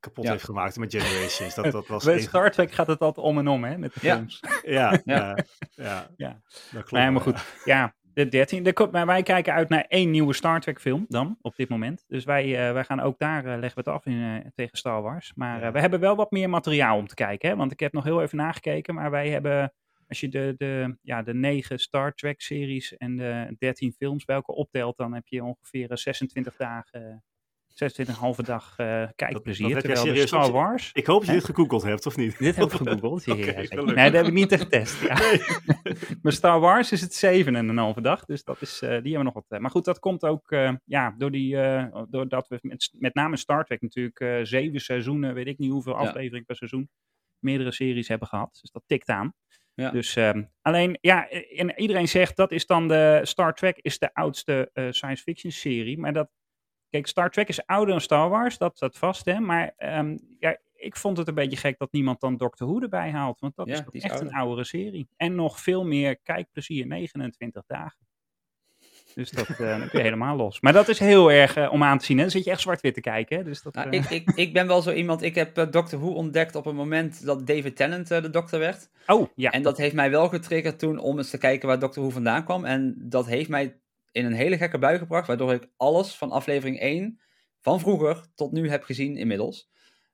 [0.00, 0.30] kapot Ja.
[0.30, 1.54] heeft gemaakt met Generations.
[1.54, 3.94] Dat, dat was Bij een- Star Trek gaat het altijd om en om, hè, met
[3.94, 4.14] de Ja.
[4.16, 4.40] films.
[4.62, 5.36] Ja, ja,
[5.74, 6.40] ja, Ja.
[6.50, 6.90] dat klopt.
[6.90, 7.44] Nee, maar goed.
[7.64, 8.62] Ja, de 13.
[8.62, 12.04] De, maar wij kijken uit naar één nieuwe Star Trek film dan, op dit moment.
[12.06, 14.76] Dus wij, eh, wij gaan ook daar, eh, leggen we het af in, eh, tegen
[14.78, 15.32] Star Wars.
[15.34, 15.66] Maar Ja.
[15.66, 17.48] eh, we hebben wel wat meer materiaal om te kijken.
[17.50, 17.56] Hè?
[17.56, 19.72] Want ik heb nog heel even nagekeken, maar wij hebben...
[20.08, 24.36] Als je de, de, ja, de negen Star Trek series en de 13 films bij
[24.36, 27.24] elkaar optelt, dan heb je ongeveer eh, 26 dagen
[27.74, 29.64] 26,5 dag uh, kijkplezier.
[29.66, 30.90] Dat, dat terwijl serieus Star Wars...
[30.92, 32.38] Ik hoop dat je dit gegoogeld hebt, of niet?
[32.38, 33.24] Dit heb ik gegoogeld.
[33.30, 33.94] Ja, gelukkig.
[33.94, 35.00] nee, dat heb ik niet getest.
[35.00, 35.18] Ja.
[35.18, 35.40] Nee.
[36.22, 38.24] Maar Star Wars is het zeven en een halve dag.
[38.24, 39.44] Dus dat is, eh, die hebben we nog wat.
[39.48, 43.14] eh, maar goed, dat komt ook eh, ja, door die, eh, doordat we met, met
[43.14, 45.98] name Star Trek natuurlijk eh, zeven seizoenen, weet ik niet hoeveel Ja.
[45.98, 46.90] afleveringen per seizoen,
[47.38, 48.58] meerdere series hebben gehad.
[48.60, 49.34] Dus dat tikt aan.
[49.74, 49.90] Ja.
[49.90, 54.14] Dus ehm, alleen, ja, en iedereen zegt dat is dan de Star Trek is de
[54.14, 55.98] oudste eh, science fiction serie.
[55.98, 56.30] Maar dat,
[56.90, 59.40] kijk, Star Trek is ouder dan Star Wars, dat staat vast, hè.
[59.40, 63.10] Maar ehm, ja, ik vond het een beetje gek dat niemand dan Doctor Who erbij
[63.10, 63.40] haalt.
[63.40, 64.40] Want dat Ja, is toch die is echt een ouder.
[64.42, 65.08] oudere serie.
[65.16, 67.98] En nog veel meer kijkplezier, 29 dagen.
[69.14, 70.60] Dus dat, kun je helemaal los.
[70.60, 72.16] Maar dat is heel erg eh, om aan te zien.
[72.16, 72.22] Hè?
[72.22, 73.36] Dan zit je echt zwart-wit te kijken.
[73.36, 73.44] Hè?
[73.44, 76.08] Dus dat, Nou, eh, ik, ik, ik ben wel zo iemand, ik heb Doctor Who
[76.12, 78.90] ontdekt op het moment dat David Tennant de dokter werd.
[79.06, 79.50] Oh, ja.
[79.50, 82.44] En dat heeft mij wel getriggerd toen om eens te kijken waar Doctor Who vandaan
[82.44, 82.64] kwam.
[82.64, 83.80] En dat heeft mij
[84.12, 87.20] in een hele gekke bui gebracht, waardoor ik alles van aflevering 1
[87.60, 89.68] van vroeger tot nu heb gezien inmiddels.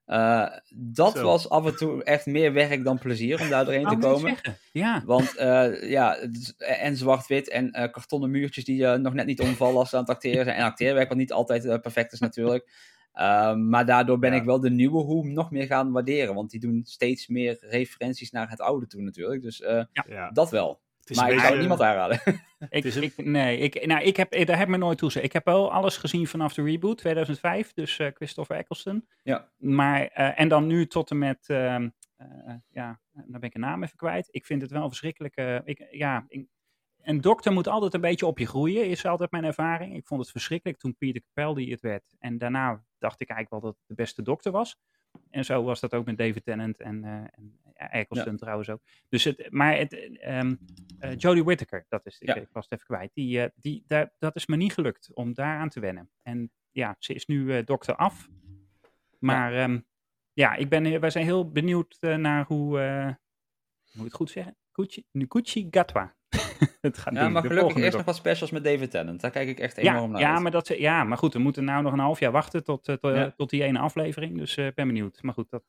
[0.05, 1.23] Eh, dat Zo.
[1.23, 4.37] was af en toe echt meer werk dan plezier om daar doorheen te komen.
[4.73, 5.03] Ja.
[5.05, 9.41] Want eh, ja, het is- en zwart-wit en eh, kartonnen muurtjes die nog net niet
[9.41, 10.57] omvallen als ze aan het acteren zijn.
[10.57, 12.71] En acteerwerk wat niet altijd perfect is natuurlijk.
[13.13, 14.39] Ehm, maar daardoor ben Ja.
[14.39, 16.35] ik wel de nieuwe Who nog meer gaan waarderen.
[16.35, 19.43] Want die doen steeds meer referenties naar het oude toe natuurlijk.
[19.43, 20.81] Dus eh, Ja, dat wel.
[21.09, 22.21] Het is Maar ik beetje, zou niemand aanraden.
[22.71, 25.13] Ik, een- ik, nee, ik, nou, ik heb, daar heb ik me nooit toe.
[25.23, 29.07] Ik heb wel alles gezien vanaf de reboot 2005, dus eh, Christopher Eccleston.
[29.23, 29.51] Ja.
[29.57, 32.27] Maar, eh, en dan nu tot en met, ehm, eh,
[32.71, 34.29] ja, dan ben ik een naam even kwijt.
[34.31, 35.37] Ik vind het wel verschrikkelijk.
[35.37, 36.47] eh, ik, ja, ik-
[37.03, 39.95] een dokter moet altijd een beetje op je groeien, is altijd mijn ervaring.
[39.97, 42.15] Ik vond het verschrikkelijk toen Peter Capaldi het werd.
[42.19, 44.77] En daarna dacht ik eigenlijk wel dat het de beste dokter was.
[45.31, 47.13] En zo was dat ook met David Tennant en, eh
[47.77, 48.83] en ja, Eccleston trouwens ook.
[49.09, 50.55] Dus het, maar het, ehm
[50.99, 52.35] eh, Jodie Whittaker, dat is, ik, Ja.
[52.35, 55.35] ik was het even kwijt, die, eh, die, daar, dat is me niet gelukt om
[55.35, 56.11] daaraan te wennen.
[56.23, 58.29] En ja, ze is nu eh, dokter af.
[59.19, 59.83] Maar ja,
[60.33, 63.17] ja ik ben, wij zijn heel benieuwd naar hoe, hoe
[63.93, 64.57] moet ik het goed zeggen?
[64.73, 66.15] Kuchi, Nukuchi Gatwa.
[66.81, 69.21] het gaat Ja, doen, maar de gelukkig eerst nog wat specials met David Tennant.
[69.21, 70.43] Daar kijk ik echt Ja, enorm naar ja, uit.
[70.43, 72.85] maar dat, ze- ja, maar goed, we moeten nou nog een half jaar wachten tot,
[72.85, 73.31] tot, Ja.
[73.31, 74.39] tot die ene aflevering.
[74.39, 75.23] Dus ik ben benieuwd.
[75.23, 75.65] Maar goed, dat,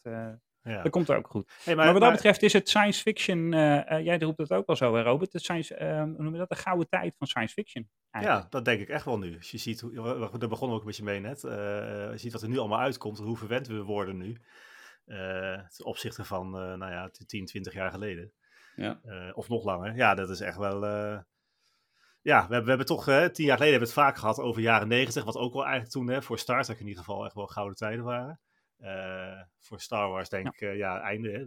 [0.68, 0.82] ja.
[0.82, 1.52] dat komt er ook goed.
[1.64, 4.52] Hey, Maar, wat dat maar- betreft is het science fiction, eh, eh, jij roept het
[4.54, 7.16] ook wel zo, hè, Robert, de science, eh, hoe noem je dat, de gouden tijd
[7.18, 7.90] van science fiction.
[8.12, 8.44] eigenlijk.
[8.44, 9.36] Ja, dat denk ik echt wel nu.
[9.38, 11.44] Als je ziet, hoe, daar begonnen we ook een beetje mee net.
[11.44, 11.52] Eh,
[12.12, 14.38] je ziet wat er nu allemaal uitkomt, hoe verwend we worden nu.
[15.06, 18.34] eh, ten opzichte van, eh, nou ja, 10, 20 jaar geleden.
[18.76, 19.00] Ja.
[19.04, 19.96] Eh, of nog langer.
[19.96, 20.86] Ja, dat is echt wel...
[20.86, 21.20] eh,
[22.22, 24.40] ja, we hebben, we hebben toch, eh, tien jaar geleden hebben we het vaak gehad
[24.40, 25.24] over jaren 90.
[25.24, 27.76] Wat ook wel eigenlijk toen, hè, voor Star Trek in ieder geval, echt wel gouden
[27.78, 28.40] tijden waren.
[28.78, 30.52] Eh, voor Star Wars denk Ja.
[30.52, 31.46] ik, eh, ja, einde, hè,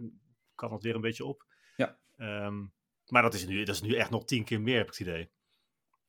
[0.55, 1.45] kan het weer een beetje op.
[1.75, 1.97] Ja.
[2.17, 2.59] Ehm,
[3.07, 4.99] maar dat is, nu, dat is nu echt nog tien keer meer, heb ik het
[5.07, 5.31] idee.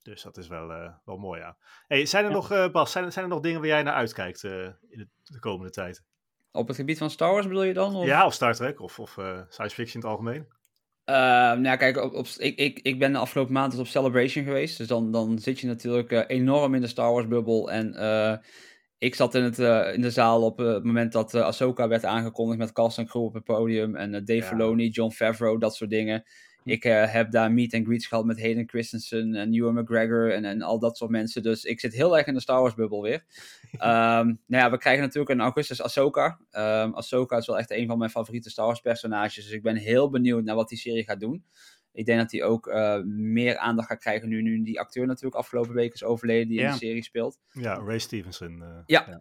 [0.03, 1.57] Dus dat is wel, eh, wel mooi, ja.
[1.87, 2.37] Hey, zijn er Ja.
[2.37, 5.39] nog, Bas, zijn er, zijn er nog dingen waar jij naar uitkijkt in de, de
[5.39, 6.03] komende tijd?
[6.51, 7.95] Op het gebied van Star Wars bedoel je dan?
[7.97, 8.07] Of?
[8.07, 9.11] Ja, of Star Trek, of, of
[9.49, 10.47] science fiction in het algemeen?
[11.05, 13.87] Eh, nou ja, kijk, op, op, ik, ik, ik ben de afgelopen maand dus op
[13.87, 14.79] Celebration geweest.
[14.79, 17.71] Dus dan, dan zit je natuurlijk enorm in de Star Wars bubbel.
[17.71, 17.95] En
[19.03, 21.89] ik zat in, het, eh, in de zaal op eh, het moment dat eh, Ahsoka
[21.89, 23.97] werd aangekondigd met cast en crew op het podium.
[23.97, 24.43] En Dave Ja.
[24.43, 26.25] Filoni, John Favreau, dat soort dingen.
[26.65, 30.63] Ik heb daar meet and greets gehad met Hayden Christensen en Ewan McGregor en, en
[30.63, 31.43] al dat soort mensen.
[31.43, 33.25] Dus ik zit heel erg in de Star Wars bubbel weer.
[33.73, 36.39] Ehm, nou ja, we krijgen natuurlijk in augustus Ahsoka.
[36.51, 39.35] Ehm Ahsoka is wel echt een van mijn favoriete Star Wars personages.
[39.35, 41.45] Dus ik ben heel benieuwd naar wat die serie gaat doen.
[41.93, 45.35] Ik denk dat hij ook eh, meer aandacht gaat krijgen nu, nu die acteur natuurlijk
[45.35, 47.39] afgelopen week is overleden die in de serie speelt.
[47.51, 48.63] Ja, Ray Stevenson.
[48.63, 49.21] eh, Ja.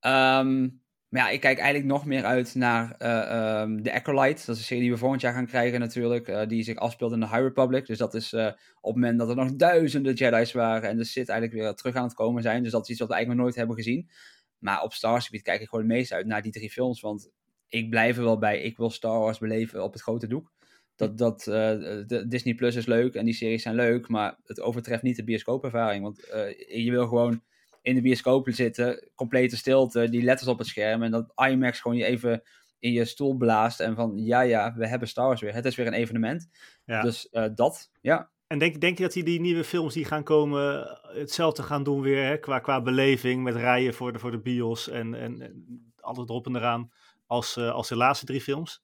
[0.00, 0.60] Ehm,
[1.08, 4.46] maar ja, ik kijk eigenlijk nog meer uit naar eh ehm, The Acolyte.
[4.46, 6.48] Dat is een serie die we volgend jaar gaan krijgen natuurlijk.
[6.48, 7.86] die zich afspeelt in de High Republic.
[7.86, 8.44] Dus dat is op
[8.80, 12.04] het moment dat er nog duizenden Jedi's waren en de Sith eigenlijk weer terug aan
[12.04, 12.62] het komen zijn.
[12.62, 14.10] Dus dat is iets wat we eigenlijk nog nooit hebben gezien.
[14.58, 17.00] Maar op Star Wars gebied kijk ik gewoon het meest uit naar die drie films.
[17.00, 17.30] Want
[17.68, 18.60] ik blijf er wel bij.
[18.60, 20.52] Ik wil Star Wars beleven op het grote doek.
[20.96, 21.54] Dat, dat, eh,
[22.06, 25.24] de Disney Plus is leuk en die series zijn leuk, maar het overtreft niet de
[25.24, 26.02] bioscoopervaring.
[26.02, 27.42] Want eh, je wil gewoon
[27.82, 31.96] in de bioscoop zitten, complete stilte, die letters op het scherm en dat IMAX gewoon
[31.96, 32.42] je even
[32.78, 35.54] in je stoel blaast en van ja, ja, we hebben Star Wars weer.
[35.54, 36.48] Het is weer een evenement.
[36.84, 37.02] ja.
[37.02, 38.30] Dus eh, dat, ja.
[38.46, 42.00] En denk, denk je dat die, die nieuwe films die gaan komen hetzelfde gaan doen
[42.00, 42.38] weer, hè?
[42.38, 46.46] Qua, qua beleving, met rijen voor de, voor de bios en, en, en alles erop
[46.46, 46.92] en eraan,
[47.26, 48.82] als, als de laatste drie films?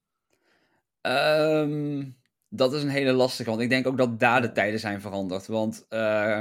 [1.01, 2.05] Ehm,
[2.49, 5.47] dat is een hele lastige, want ik denk ook dat daar de tijden zijn veranderd.
[5.47, 6.41] Want eh,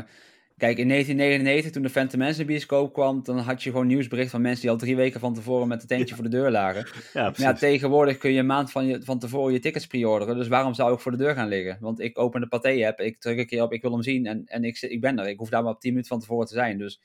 [0.58, 3.88] kijk, in 1999, toen de Phantom Menace in de bioscoop kwam, dan had je gewoon
[3.88, 6.52] nieuwsbericht van mensen die al drie weken van tevoren met het tentje voor de deur
[6.52, 6.88] lagen.
[7.36, 10.36] Ja, tegenwoordig kun je een maand van, je, van tevoren je tickets pre-orderen.
[10.36, 11.78] Dus waarom zou ik voor de deur gaan liggen?
[11.80, 14.46] Want ik open de Pathé-app, ik druk een keer op, ik wil hem zien en,
[14.46, 15.28] en ik, ik ben er.
[15.28, 16.78] Ik hoef daar maar 10 minuten van tevoren te zijn.
[16.78, 17.02] Dus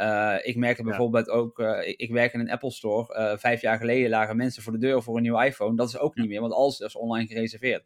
[0.00, 3.18] Uh, ik merk bijvoorbeeld ook, uh, ik, ik, werk in een Apple Store.
[3.18, 5.76] Uh, vijf jaar geleden lagen mensen voor de deur voor een nieuwe iPhone.
[5.76, 7.84] Dat is ook niet meer, want alles is online gereserveerd.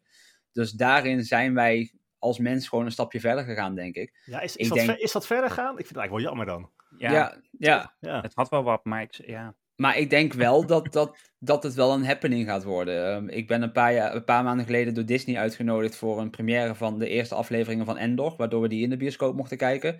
[0.51, 4.21] Dus daarin zijn wij als mens gewoon een stapje verder gegaan, denk ik.
[4.25, 4.89] Ja, is, is, dat, denk...
[4.89, 5.71] ver, is dat verder gaan?
[5.71, 6.71] Ik vind het eigenlijk wel jammer dan.
[6.97, 7.93] Ja, ja, ja.
[7.99, 8.21] ja.
[8.21, 9.55] het had wel wat, maar ik, ja.
[9.83, 13.15] Maar ik denk wel dat, dat, dat het wel een happening gaat worden.
[13.15, 16.29] Um, ik ben een paar, jaar, een paar maanden geleden door Disney uitgenodigd voor een
[16.29, 19.99] première van de eerste afleveringen van Endor, waardoor we die in de bioscoop mochten kijken.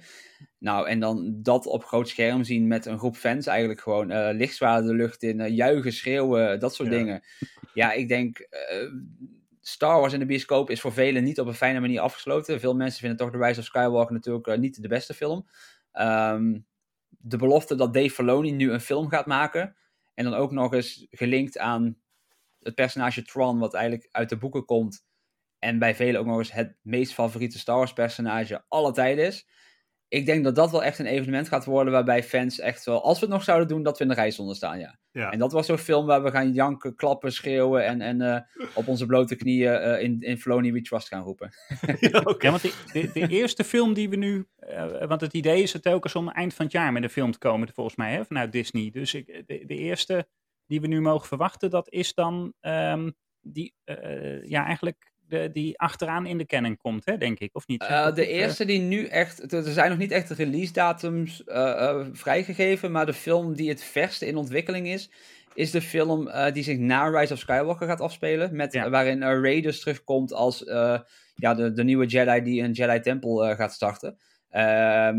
[0.59, 4.29] Nou, en dan dat op groot scherm zien met een groep fans, eigenlijk gewoon uh,
[4.31, 7.23] lichtzwaarden de lucht in, uh, juichen, schreeuwen, dat soort dingen.
[7.73, 8.91] Ja, ik denk, uh,
[9.61, 12.59] Star Wars in de bioscoop is voor velen niet op een fijne manier afgesloten.
[12.59, 15.45] Veel mensen vinden toch The Rise of Skywalker natuurlijk niet de beste film.
[15.93, 16.65] Um,
[17.25, 19.75] de belofte dat Dave Filoni nu een film gaat maken.
[20.13, 21.97] En dan ook nog eens gelinkt aan
[22.59, 25.05] het personage Tron, wat eigenlijk uit de boeken komt.
[25.59, 29.47] En bij velen ook nog eens het meest favoriete Star Wars personage alle tijden is
[30.13, 33.19] ik denk dat dat wel echt een evenement gaat worden waarbij fans echt wel, als
[33.19, 34.99] we het nog zouden doen, dat we in de rij zonden staan, ja.
[35.11, 35.31] ja.
[35.31, 38.87] En dat was zo'n film waar we gaan janken, klappen, schreeuwen en, en uh, op
[38.87, 41.49] onze blote knieën uh, in, in Floney We Trust gaan roepen.
[41.99, 42.35] ja, okay.
[42.39, 45.73] ja, want de, de, de, eerste film die we nu, uh, want het idee is
[45.73, 48.25] het telkens om eind van het jaar met een film te komen, volgens mij, hè,
[48.25, 48.89] vanuit Disney.
[48.91, 50.27] Dus ik, de, de eerste
[50.65, 53.73] die we nu mogen verwachten, dat is dan um, die,
[54.43, 57.83] ja, eigenlijk de, die achteraan in de kenning komt, hè, denk ik, of niet?
[57.83, 62.05] Uh, de eerste die nu echt, er zijn nog niet echt release datums uh, uh,
[62.11, 65.11] vrijgegeven, maar de film die het verste in ontwikkeling is,
[65.53, 68.89] is de film die zich na Rise of Skywalker gaat afspelen, met, ja.
[68.89, 70.63] waarin Rey dus terugkomt als
[71.35, 74.17] ja, de, de nieuwe Jedi die een Jedi-tempel gaat starten.
[74.49, 75.17] Ehm,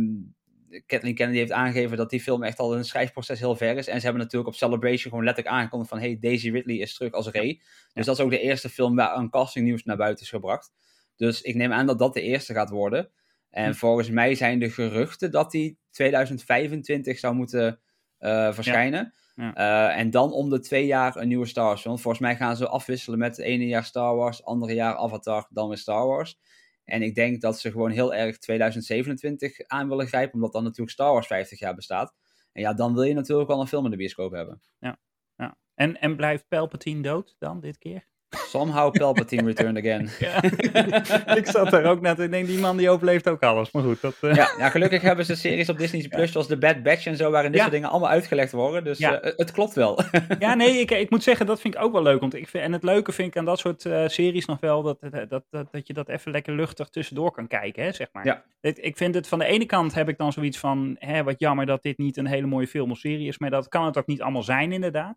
[0.86, 3.86] Kathleen Kennedy heeft aangegeven dat die film echt al een schrijfproces heel ver is.
[3.86, 6.00] En ze hebben natuurlijk op Celebration gewoon letterlijk aangekondigd van...
[6.00, 7.60] hey, Daisy Ridley is terug als Rey.
[7.92, 10.72] Dus dat is ook de eerste film waar een castingnieuws naar buiten is gebracht.
[11.16, 13.10] Dus ik neem aan dat dat de eerste gaat worden.
[13.50, 13.74] En hm.
[13.74, 17.80] volgens mij zijn de geruchten dat die 2025 zou moeten
[18.20, 19.00] uh, verschijnen.
[19.00, 19.12] Ja.
[19.34, 19.56] Ja.
[19.56, 21.84] Uh, en dan om de twee jaar een nieuwe Star Wars.
[21.84, 25.46] Want volgens mij gaan ze afwisselen met het ene jaar Star Wars, andere jaar Avatar,
[25.50, 26.38] dan weer Star Wars.
[26.84, 30.90] En ik denk dat ze gewoon heel erg 2027 aan willen grijpen, omdat dan natuurlijk
[30.90, 32.14] Star Wars 50 jaar bestaat.
[32.52, 34.62] En ja, dan wil je natuurlijk wel een film in de bioscoop hebben.
[34.78, 34.98] Ja,
[35.36, 35.58] ja.
[35.74, 38.06] En, en blijft Palpatine dood dan dit keer?
[38.36, 40.08] Somehow Palpatine returned again.
[40.18, 40.42] Ja.
[41.40, 42.18] ik zat daar ook net.
[42.18, 43.70] Ik denk, die man die overleeft ook alles.
[43.70, 44.00] Maar goed.
[44.00, 44.34] Dat, uh...
[44.34, 47.52] ja, gelukkig hebben ze series op Disney Plus, zoals The Bad Batch en zo, waarin
[47.52, 48.84] dit soort dingen allemaal uitgelegd worden.
[48.84, 50.00] Dus uh, het klopt wel.
[50.38, 52.20] ja, nee, ik, ik moet zeggen, dat vind ik ook wel leuk.
[52.20, 54.82] Want ik vind, en het leuke vind ik aan dat soort uh, series nog wel,
[54.82, 58.26] dat, dat, dat, dat je dat even lekker luchtig tussendoor kan kijken, hè, zeg maar.
[58.26, 58.44] Ja.
[58.60, 61.38] Ik, ik vind het, van de ene kant heb ik dan zoiets van, hè, wat
[61.38, 63.98] jammer dat dit niet een hele mooie film of serie is, maar dat kan het
[63.98, 65.16] ook niet allemaal zijn, inderdaad.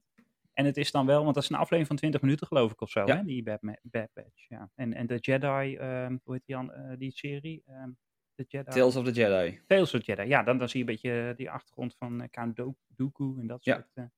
[0.58, 2.82] En het is dan wel, want dat is een aflevering van 20 minuten geloof ik
[2.82, 3.18] of zo, ja.
[3.18, 3.24] hè?
[3.24, 4.48] die Bad, Bad Batch.
[4.48, 4.72] Ja.
[4.76, 7.64] En, en de Jedi, um, hoe heet die, uh, die serie?
[7.68, 7.98] Um,
[8.36, 8.72] the Jedi.
[8.72, 9.60] Tales of the Jedi.
[9.68, 12.28] Tales of the Jedi, ja, dan, dan zie je een beetje die achtergrond van uh,
[12.32, 12.56] Count
[12.96, 13.92] Dooku en dat soort.
[13.94, 14.12] Ja.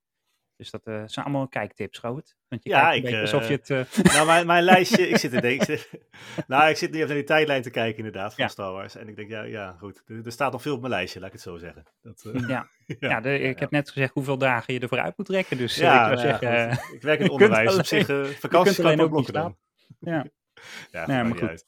[0.59, 2.35] Dus dat uh, zijn allemaal kijktips, Groot.
[2.47, 3.69] Want je ja, kijkt ik, alsof je het...
[3.69, 3.81] Uh...
[4.13, 5.89] Nou, mijn, mijn lijstje, ik zit, er, ik
[6.47, 8.49] nou, ik zit nu even naar die tijdlijn te kijken inderdaad, van ja.
[8.49, 8.95] Star Wars.
[8.95, 11.27] En ik denk, ja, ja goed, er, er, staat nog veel op mijn lijstje, laat
[11.27, 11.83] ik het zo zeggen.
[12.01, 12.29] Dat.
[12.47, 12.67] Ja,
[12.99, 13.21] ja.
[13.21, 15.57] de, ik heb net gezegd hoeveel dagen je ervoor uit moet trekken.
[15.57, 19.09] Dus ja, ik, zeggen, ik werk in het onderwijs, op zich, vakantie kan ik ook
[19.09, 19.57] blokken dan.
[19.99, 20.25] Ja,
[20.91, 21.65] ja, nee, maar goed.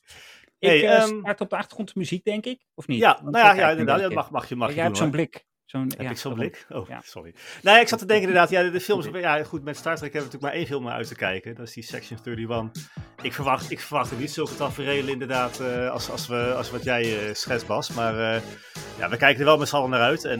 [0.59, 2.99] Ik hey, um, start op de achtergrond muziek, denk ik, of niet?
[2.99, 5.45] Ja, nou ja, ja inderdaad, dat mag, mag je, mag je Jij hebt zo'n blik.
[5.71, 6.65] Zo'n, Heb ja, ik zo'n blik?
[6.69, 7.01] Oh, ja.
[7.03, 7.33] sorry.
[7.61, 10.13] Nou ja, ik zat te denken inderdaad, ja, de films, ja goed, met Star Trek
[10.13, 11.55] hebben we natuurlijk maar één film uit te kijken.
[11.55, 12.89] Dat is die Section 31.
[13.21, 16.83] Ik verwacht, ik verwacht er niet zulke tafereelen inderdaad uh, als, als, we, als wat
[16.83, 17.91] jij uh, schetst, Bas.
[17.91, 18.41] Maar uh,
[18.97, 20.25] ja, we kijken er wel met z'n allen naar uit.
[20.25, 20.39] En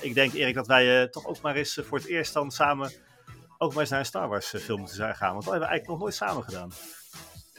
[0.00, 2.92] ik denk Erik dat wij toch ook maar eens voor het eerst dan samen
[3.58, 5.32] ook maar eens naar een Star Wars film moeten gaan.
[5.32, 6.70] Want dat hebben we eigenlijk nog nooit samen gedaan.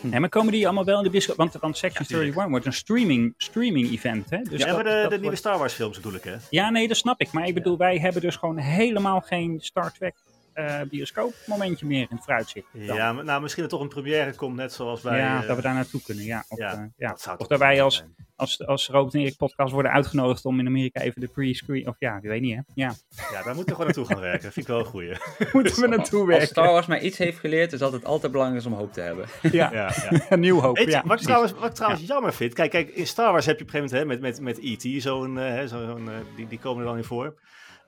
[0.02, 1.36] Nee, maar komen die allemaal wel in de bioscoop?
[1.36, 4.41] Want, want Section ja, 31 wordt een streaming, streaming event, hè?
[4.41, 5.22] Dus ja, maar de, de wordt...
[5.22, 6.36] nieuwe Star Wars films bedoel ik, hè?
[6.50, 7.32] Ja, nee, dat snap ik.
[7.32, 7.78] Maar ik bedoel, ja.
[7.78, 10.16] wij hebben dus gewoon helemaal geen Star Trek
[10.58, 12.68] uh, bioscoop momentje meer in het vooruitzicht.
[12.74, 12.95] Dan.
[12.95, 15.20] Ja, maar, nou, misschien er toch een première komt, net zoals bij...
[15.20, 16.45] Ja, uh, dat we daar naartoe kunnen, ja.
[16.48, 17.10] Of, ja, uh, ja.
[17.10, 18.04] Dat of dat wij als,
[18.38, 21.88] als, als Robert en Erik podcast worden uitgenodigd om in Amerika even de pre-screen...
[21.88, 22.62] Of ja, ik weet niet, hè.
[22.74, 22.94] Ja,
[23.32, 24.44] ja daar moeten we gewoon naartoe gaan werken.
[24.44, 25.18] Dat vind ik wel een goeie.
[25.54, 26.40] moeten we naartoe werken.
[26.40, 28.94] Als Star Wars mij iets heeft geleerd, is dat het altijd belangrijk is om hoop
[28.94, 29.26] te hebben.
[29.52, 29.92] Ja, ja,
[30.30, 30.36] ja.
[30.46, 31.04] nieuw hoop, ja.
[31.06, 32.54] Wat ik trouwens, wat ik trouwens jammer vind...
[32.54, 34.88] Kijk, kijk, in Star Wars heb je op een gegeven moment hè, met, met, met
[34.88, 35.02] E.T.
[35.02, 35.40] zo'n...
[35.68, 36.00] Zo
[36.36, 37.36] die, die komen er dan in voor...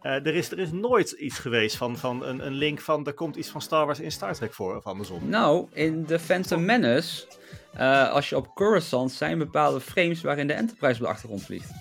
[0.04, 3.14] Uh, er, is, er is nooit iets geweest van, van een, een link van er
[3.14, 5.30] komt iets van Star Wars in Star Trek voor of andersom.
[5.30, 7.26] Nou, in The Phantom Menace,
[7.76, 11.72] uh, als je op Coruscant zijn bepaalde frames waarin de Enterprise op de achtergrond vliegt.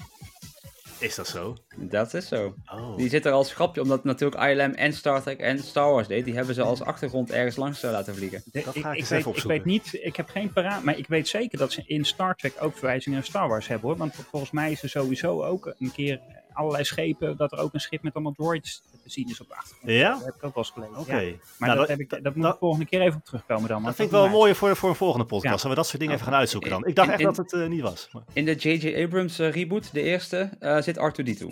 [0.98, 1.56] Is dat zo?
[1.76, 2.54] Dat is zo.
[2.72, 2.96] Oh.
[2.96, 6.24] Die zit er als grapje, omdat natuurlijk ILM en Star Trek en Star Wars deed.
[6.24, 8.42] Die hebben ze als achtergrond ergens langs laten vliegen.
[8.44, 11.28] De, ik, ik, ik, weet, ik, weet, niet, ik heb geen paraat, maar ik weet
[11.28, 13.98] zeker dat ze in Star Trek ook verwijzingen naar Star Wars hebben hoor.
[13.98, 16.20] Want volgens mij is er sowieso ook een keer
[16.58, 19.54] allerlei schepen, dat er ook een schip met allemaal droids te zien is op de
[19.56, 19.92] achtergrond.
[19.92, 20.10] Ja?
[20.12, 20.96] Dat heb ik ook wel eens gelezen.
[20.98, 21.16] Oké.
[21.18, 21.32] ja.
[21.58, 23.82] Maar Nou, dat, heb ik, dat moet ik dat- volgende keer even op terugkomen dan.
[23.82, 25.52] Dat vind ik wel mooi voor, voor een volgende podcast.
[25.52, 25.56] Ja.
[25.56, 26.20] Zullen we dat soort dingen Ja.
[26.20, 26.86] even gaan uitzoeken dan?
[26.86, 28.08] Ik dacht In- echt in- dat het eh, niet was.
[28.12, 29.02] Maar- In de J.J.
[29.04, 31.46] Abrams eh, reboot, de eerste, eh, zit R2-D2.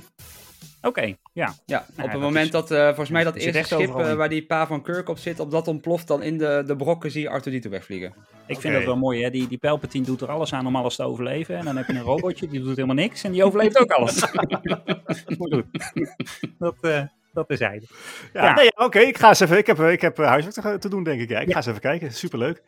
[0.87, 1.15] Oké, ja.
[1.33, 3.89] Ja, Nou op ja, het dat moment is- dat, eh, volgens mij dat eerste schip
[3.89, 6.63] overal eh, waar die pa van Kirk op zit, op dat ontploft dan in de,
[6.67, 7.29] de brokken zie je
[7.63, 8.15] R2-D2 wegvliegen.
[8.47, 9.31] Ik vind dat wel mooi, hè?
[9.31, 11.57] Die, die Palpatine doet er alles aan om alles te overleven.
[11.57, 13.25] En dan heb je een robotje, die doet helemaal niks.
[13.25, 14.21] En die overleeft ook alles.
[16.59, 17.03] Dat, eh
[17.37, 17.83] dat is hij.
[18.33, 18.55] Ja, Ja.
[18.55, 18.99] Nee, ja, oké.
[18.99, 19.57] ik ga eens even.
[19.59, 21.29] Ik heb, ik heb eh, huiswerk te, te doen, denk ik.
[21.29, 21.51] Ja, ik Ja.
[21.53, 22.13] ga eens even kijken.
[22.13, 22.63] Superleuk.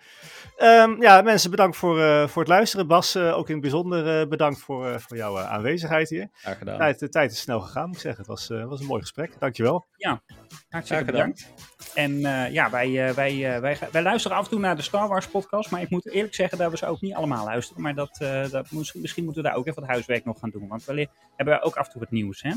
[0.56, 2.86] Ehm, ja, mensen, bedankt voor, eh, voor het luisteren.
[2.86, 6.28] Bas, eh, ook in het bijzonder eh, bedankt voor, eh, voor jouw aanwezigheid hier.
[6.32, 6.78] Graag gedaan.
[6.78, 8.20] Tijd, de tijd is snel gegaan, moet ik zeggen.
[8.20, 9.32] Het was, eh, was een mooi gesprek.
[9.38, 9.86] Dankjewel.
[9.98, 10.24] Hartstikke
[10.68, 11.04] Graag gedaan.
[11.06, 11.52] bedankt.
[11.94, 15.26] En eh, ja, wij, wij, wij, wij luisteren af en toe naar de Star Wars
[15.28, 15.70] podcast.
[15.70, 17.82] Maar ik moet eerlijk zeggen dat we ze ook niet allemaal luisteren.
[17.82, 20.50] Maar dat, eh, dat moest, misschien moeten we daar ook even wat huiswerk nog gaan
[20.50, 20.68] doen.
[20.68, 22.50] Want we hebben ook af en toe het nieuws, hè?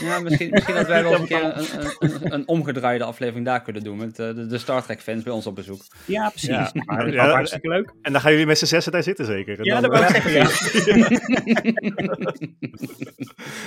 [0.00, 1.54] Ja, misschien, misschien dat wij wel eens een keer een,
[1.98, 3.96] een, een, een omgedraaide aflevering daar kunnen doen.
[3.96, 5.80] Met eh, de, de Star Trek fans bij ons op bezoek.
[6.04, 6.48] Ja, precies.
[6.48, 6.70] Ja.
[6.84, 7.92] Maar dat is Ja, hartstikke leuk.
[8.02, 9.58] En dan gaan jullie met z'n zessen daar zitten, zeker.
[9.58, 11.08] En Ja, dan, dat wil ik eh, zeggen, ja.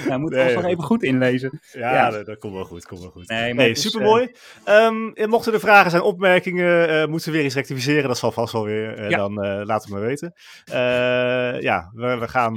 [0.08, 1.60] Nou, moeten we Nee, ons nog even goed inlezen.
[1.72, 2.10] Ja, Ja.
[2.10, 2.86] Dat, dat komt wel goed.
[2.86, 3.28] Komt wel goed.
[3.28, 4.32] Nee, Nee, is, supermooi.
[4.64, 8.08] Ehm, en mochten er vragen zijn, opmerkingen, eh, moeten we weer eens rectificeren.
[8.08, 8.98] Dat zal vast wel weer.
[8.98, 9.18] eh, Ja.
[9.18, 10.34] Dan eh laat het maar weten.
[10.66, 12.54] Eh, ja, we, we, gaan,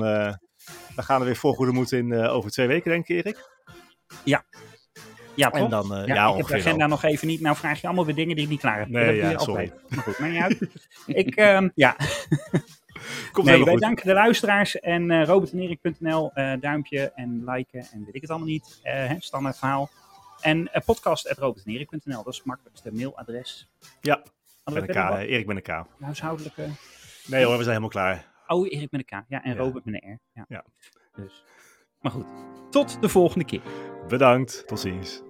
[0.97, 3.51] we gaan er weer voor goede moed in eh, over twee weken, denk ik, Erik.
[5.34, 5.70] Ja, En toch?
[5.70, 7.40] dan, eh, Ja, ja, ik heb de agenda nog even niet.
[7.40, 8.88] Nou vraag je allemaal weer dingen die ik niet klaar heb.
[8.88, 9.72] Nee, ja, sorry.
[9.88, 10.59] Maar goed, maakt niet uit.
[11.26, 11.97] ik, ehm, ja,
[13.32, 13.80] Komt nee, wij goed.
[13.80, 18.49] danken de luisteraars en eh robertenerik.nl, eh, duimpje en liken en weet ik het allemaal
[18.49, 18.78] niet.
[18.82, 19.90] eh, hè, standaard verhaal.
[20.40, 23.68] En uh, podcast.robertenerik.nl, dat is het makkelijkste mailadres.
[24.01, 24.22] Ja,
[24.64, 25.86] we eh, Erik met een K.
[26.01, 26.68] huishoudelijke...
[27.26, 28.32] Nee hoor, we zijn helemaal klaar.
[28.53, 29.24] Oh, Erik met een K.
[29.28, 29.59] Ja, en Ja.
[29.59, 30.18] Robert met een R.
[30.32, 30.44] Ja.
[30.48, 30.64] Ja.
[31.14, 31.44] Dus.
[32.00, 32.26] Maar goed,
[32.70, 33.62] tot de volgende keer.
[34.09, 34.66] Bedankt.
[34.66, 35.22] Tot ziens.